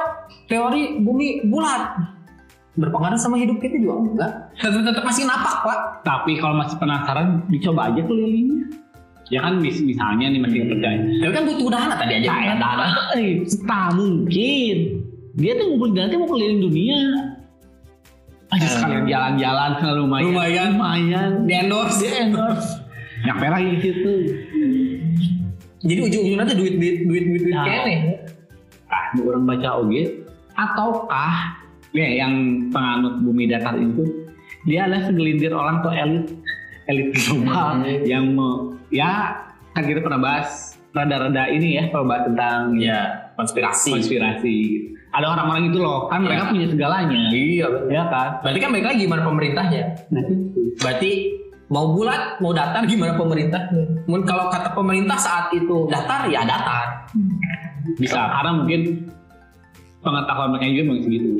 teori 0.50 0.98
bumi 1.06 1.46
bulat 1.48 1.96
berpengaruh 2.72 3.20
sama 3.20 3.36
hidup 3.36 3.60
kita 3.60 3.76
juga 3.76 3.94
enggak. 4.00 4.32
Tetap 4.56 4.82
tetap 4.88 5.04
masih 5.04 5.24
napak 5.28 5.56
pak. 5.64 5.80
Tapi 6.02 6.40
kalau 6.40 6.56
masih 6.56 6.78
penasaran, 6.80 7.44
dicoba 7.48 7.92
aja 7.92 8.02
kelilingnya. 8.02 8.66
Ya 9.28 9.40
kan 9.40 9.60
mis- 9.60 9.80
misalnya 9.80 10.28
nih 10.28 10.40
masih 10.40 10.60
percaya. 10.68 11.00
Tapi 11.00 11.32
kan 11.32 11.44
butuh 11.48 11.68
dana 11.68 11.96
tadi 11.96 12.14
aja. 12.20 12.28
Nah, 12.28 12.56
dana. 12.60 12.86
Eh, 13.16 13.44
tak 13.64 13.96
mungkin. 13.96 14.78
Dia 15.36 15.52
tuh 15.56 15.66
ngumpulin 15.68 15.94
dana 15.96 16.14
mau 16.16 16.28
keliling 16.28 16.60
dunia. 16.62 17.00
Aja 18.52 18.68
Eh. 18.68 18.72
sekalian 18.72 19.08
jalan-jalan 19.08 19.72
ke 19.80 19.88
lumayan. 19.96 20.26
Lumayan. 20.28 20.70
Lumayan. 20.76 21.32
Di 21.48 21.54
endorse. 21.56 22.04
Dia 22.04 22.28
endorse. 22.28 22.72
Nyampe 23.24 23.46
lagi 23.48 23.68
di 23.70 23.80
situ. 23.80 24.14
Jadi 25.82 26.00
ujung-ujungnya 26.04 26.46
tuh 26.46 26.58
duit 26.60 26.76
duit 26.76 26.96
duit 27.04 27.24
duit 27.26 27.42
duit 27.48 27.56
Nah. 27.56 27.66
kene. 27.66 27.96
Ah, 28.86 29.16
orang 29.18 29.44
baca 29.48 29.70
oge. 29.80 30.04
Ataukah 30.52 31.61
ya 31.92 32.08
yang 32.24 32.34
penganut 32.72 33.20
bumi 33.22 33.48
datar 33.48 33.76
itu 33.76 34.04
dia 34.64 34.86
adalah 34.88 35.04
segelintir 35.06 35.52
orang 35.52 35.76
atau 35.82 35.92
elit 35.92 36.26
elit 36.88 37.10
global 37.14 37.82
Hmm. 37.82 38.04
yang 38.04 38.26
mau 38.32 38.72
ya 38.90 39.36
kan 39.72 39.84
kita 39.84 40.00
pernah 40.00 40.20
bahas 40.20 40.76
rada-rada 40.92 41.48
ini 41.48 41.80
ya 41.80 41.84
kalau 41.88 42.04
bahas 42.04 42.28
tentang 42.28 42.76
ya 42.76 43.32
konspirasi. 43.40 43.92
konspirasi. 43.96 44.58
Ada 45.12 45.28
orang-orang 45.28 45.72
itu 45.72 45.80
loh, 45.80 46.08
kan 46.08 46.24
mereka 46.24 46.48
Iya. 46.48 46.52
punya 46.52 46.68
segalanya. 46.68 47.22
Iya, 47.32 47.66
betul. 47.68 47.90
Ya 47.92 48.04
kan? 48.08 48.30
Berarti 48.44 48.60
kan 48.60 48.70
lagi 48.72 49.00
gimana 49.02 49.22
pemerintahnya. 49.24 49.84
Nah, 50.08 50.22
itu. 50.24 50.34
Berarti 50.80 51.12
mau 51.68 51.92
bulat, 51.92 52.40
mau 52.40 52.52
datar 52.52 52.84
gimana 52.88 53.16
pemerintahnya. 53.16 54.08
Mungkin 54.08 54.24
kalau 54.24 54.48
kata 54.48 54.72
pemerintah 54.72 55.16
saat 55.16 55.52
itu 55.52 55.88
datar 55.88 56.28
ya 56.28 56.44
datar. 56.44 57.08
bisa 57.98 58.20
karena 58.20 58.52
mungkin 58.56 58.82
pengetahuan 60.00 60.48
mereka 60.54 60.66
juga 60.70 60.84
masih 60.88 61.04
segitu. 61.04 61.32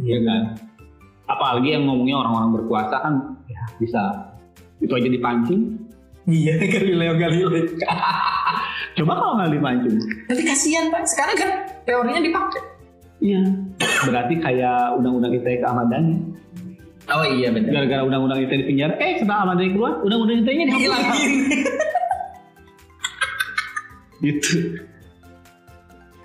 Iya 0.00 0.18
kan? 0.24 0.42
Apalagi 1.26 1.68
yang 1.74 1.88
ngomongnya 1.88 2.16
orang-orang 2.22 2.50
berkuasa 2.62 2.96
kan 3.02 3.14
ya 3.48 3.62
bisa 3.80 4.02
itu 4.80 4.92
aja 4.92 5.08
dipancing. 5.08 5.80
Iya, 6.26 6.58
Galileo 6.74 7.14
Galilei. 7.16 7.64
Coba 8.96 9.12
kalau 9.14 9.32
nggak 9.40 9.52
dipancing. 9.56 9.96
Tapi 10.26 10.42
kasihan 10.42 10.88
Pak, 10.90 11.04
sekarang 11.06 11.36
kan 11.38 11.50
teorinya 11.84 12.20
dipakai. 12.20 12.62
Iya. 13.20 13.40
Berarti 14.04 14.34
kayak 14.40 14.96
undang-undang 15.00 15.32
ITE 15.32 15.60
ke 15.60 15.66
Ahmad 15.66 15.88
Dhani. 15.88 16.16
Oh 17.06 17.22
iya 17.22 17.54
benar. 17.54 17.70
Gara-gara 17.72 18.02
undang-undang 18.04 18.42
ITE 18.44 18.56
di 18.60 18.66
penjara, 18.68 18.94
eh 18.98 19.22
setelah 19.22 19.38
Ahmad 19.46 19.56
Dhani 19.62 19.70
keluar, 19.72 19.92
undang-undang 20.04 20.36
ITE-nya 20.44 20.64
dihapus. 20.68 20.82
Hilangin. 20.84 21.32
gitu. 24.16 24.56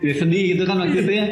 Ya 0.02 0.14
sedih 0.18 0.44
gitu 0.58 0.64
kan 0.66 0.82
waktu 0.82 0.98
itu 0.98 1.12
ya. 1.14 1.26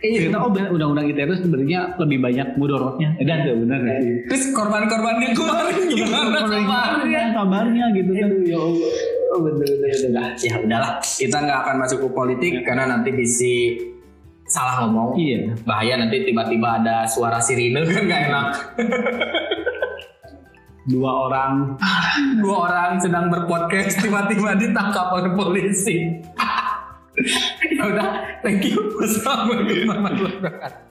Iya. 0.00 0.32
Kita 0.32 0.40
oh 0.40 0.48
undang-undang 0.48 1.12
ITE 1.12 1.28
itu 1.28 1.36
sebenarnya 1.44 1.80
lebih 2.00 2.18
banyak 2.24 2.56
mudorotnya. 2.56 3.20
Eh 3.20 3.24
dan 3.28 3.44
benar 3.44 3.84
sih? 3.84 4.24
Terus 4.32 4.44
korban-korbannya 4.56 5.28
kemarin 5.36 5.76
gimana 5.92 6.38
kabarnya? 6.48 7.22
kabarnya 7.36 7.84
gitu 7.92 8.10
kan. 8.16 8.28
Ya 8.48 8.58
Allah. 8.58 8.92
Oh 9.30 9.38
bener 9.44 9.68
bener 9.68 9.98
bener. 10.08 10.28
Ya 10.40 10.54
udahlah, 10.56 10.92
kita 11.04 11.36
nggak 11.36 11.58
akan 11.68 11.76
masuk 11.84 11.98
ke 12.00 12.08
politik 12.16 12.52
karena 12.64 12.88
nanti 12.88 13.12
bisa 13.12 13.54
salah 14.48 14.88
ngomong. 14.88 15.20
Iya. 15.20 15.52
Bahaya 15.68 16.00
nanti 16.00 16.24
tiba-tiba 16.24 16.80
ada 16.80 17.04
suara 17.04 17.36
sirine 17.36 17.84
kan 17.84 18.02
nggak 18.08 18.22
enak. 18.32 18.46
Dua 20.88 21.28
orang 21.28 21.76
Dua 22.40 22.56
orang 22.66 22.98
sedang 22.98 23.28
berpodcast 23.28 24.00
tiba-tiba 24.00 24.56
ditangkap 24.56 25.12
oleh 25.12 25.30
polisi. 25.36 26.08
Ya 27.80 27.84
udah, 27.88 28.08
thank 28.44 28.60
you. 28.68 28.76
Wassalamualaikum 29.00 29.88
warahmatullahi 29.88 30.36
wabarakatuh. 30.36 30.89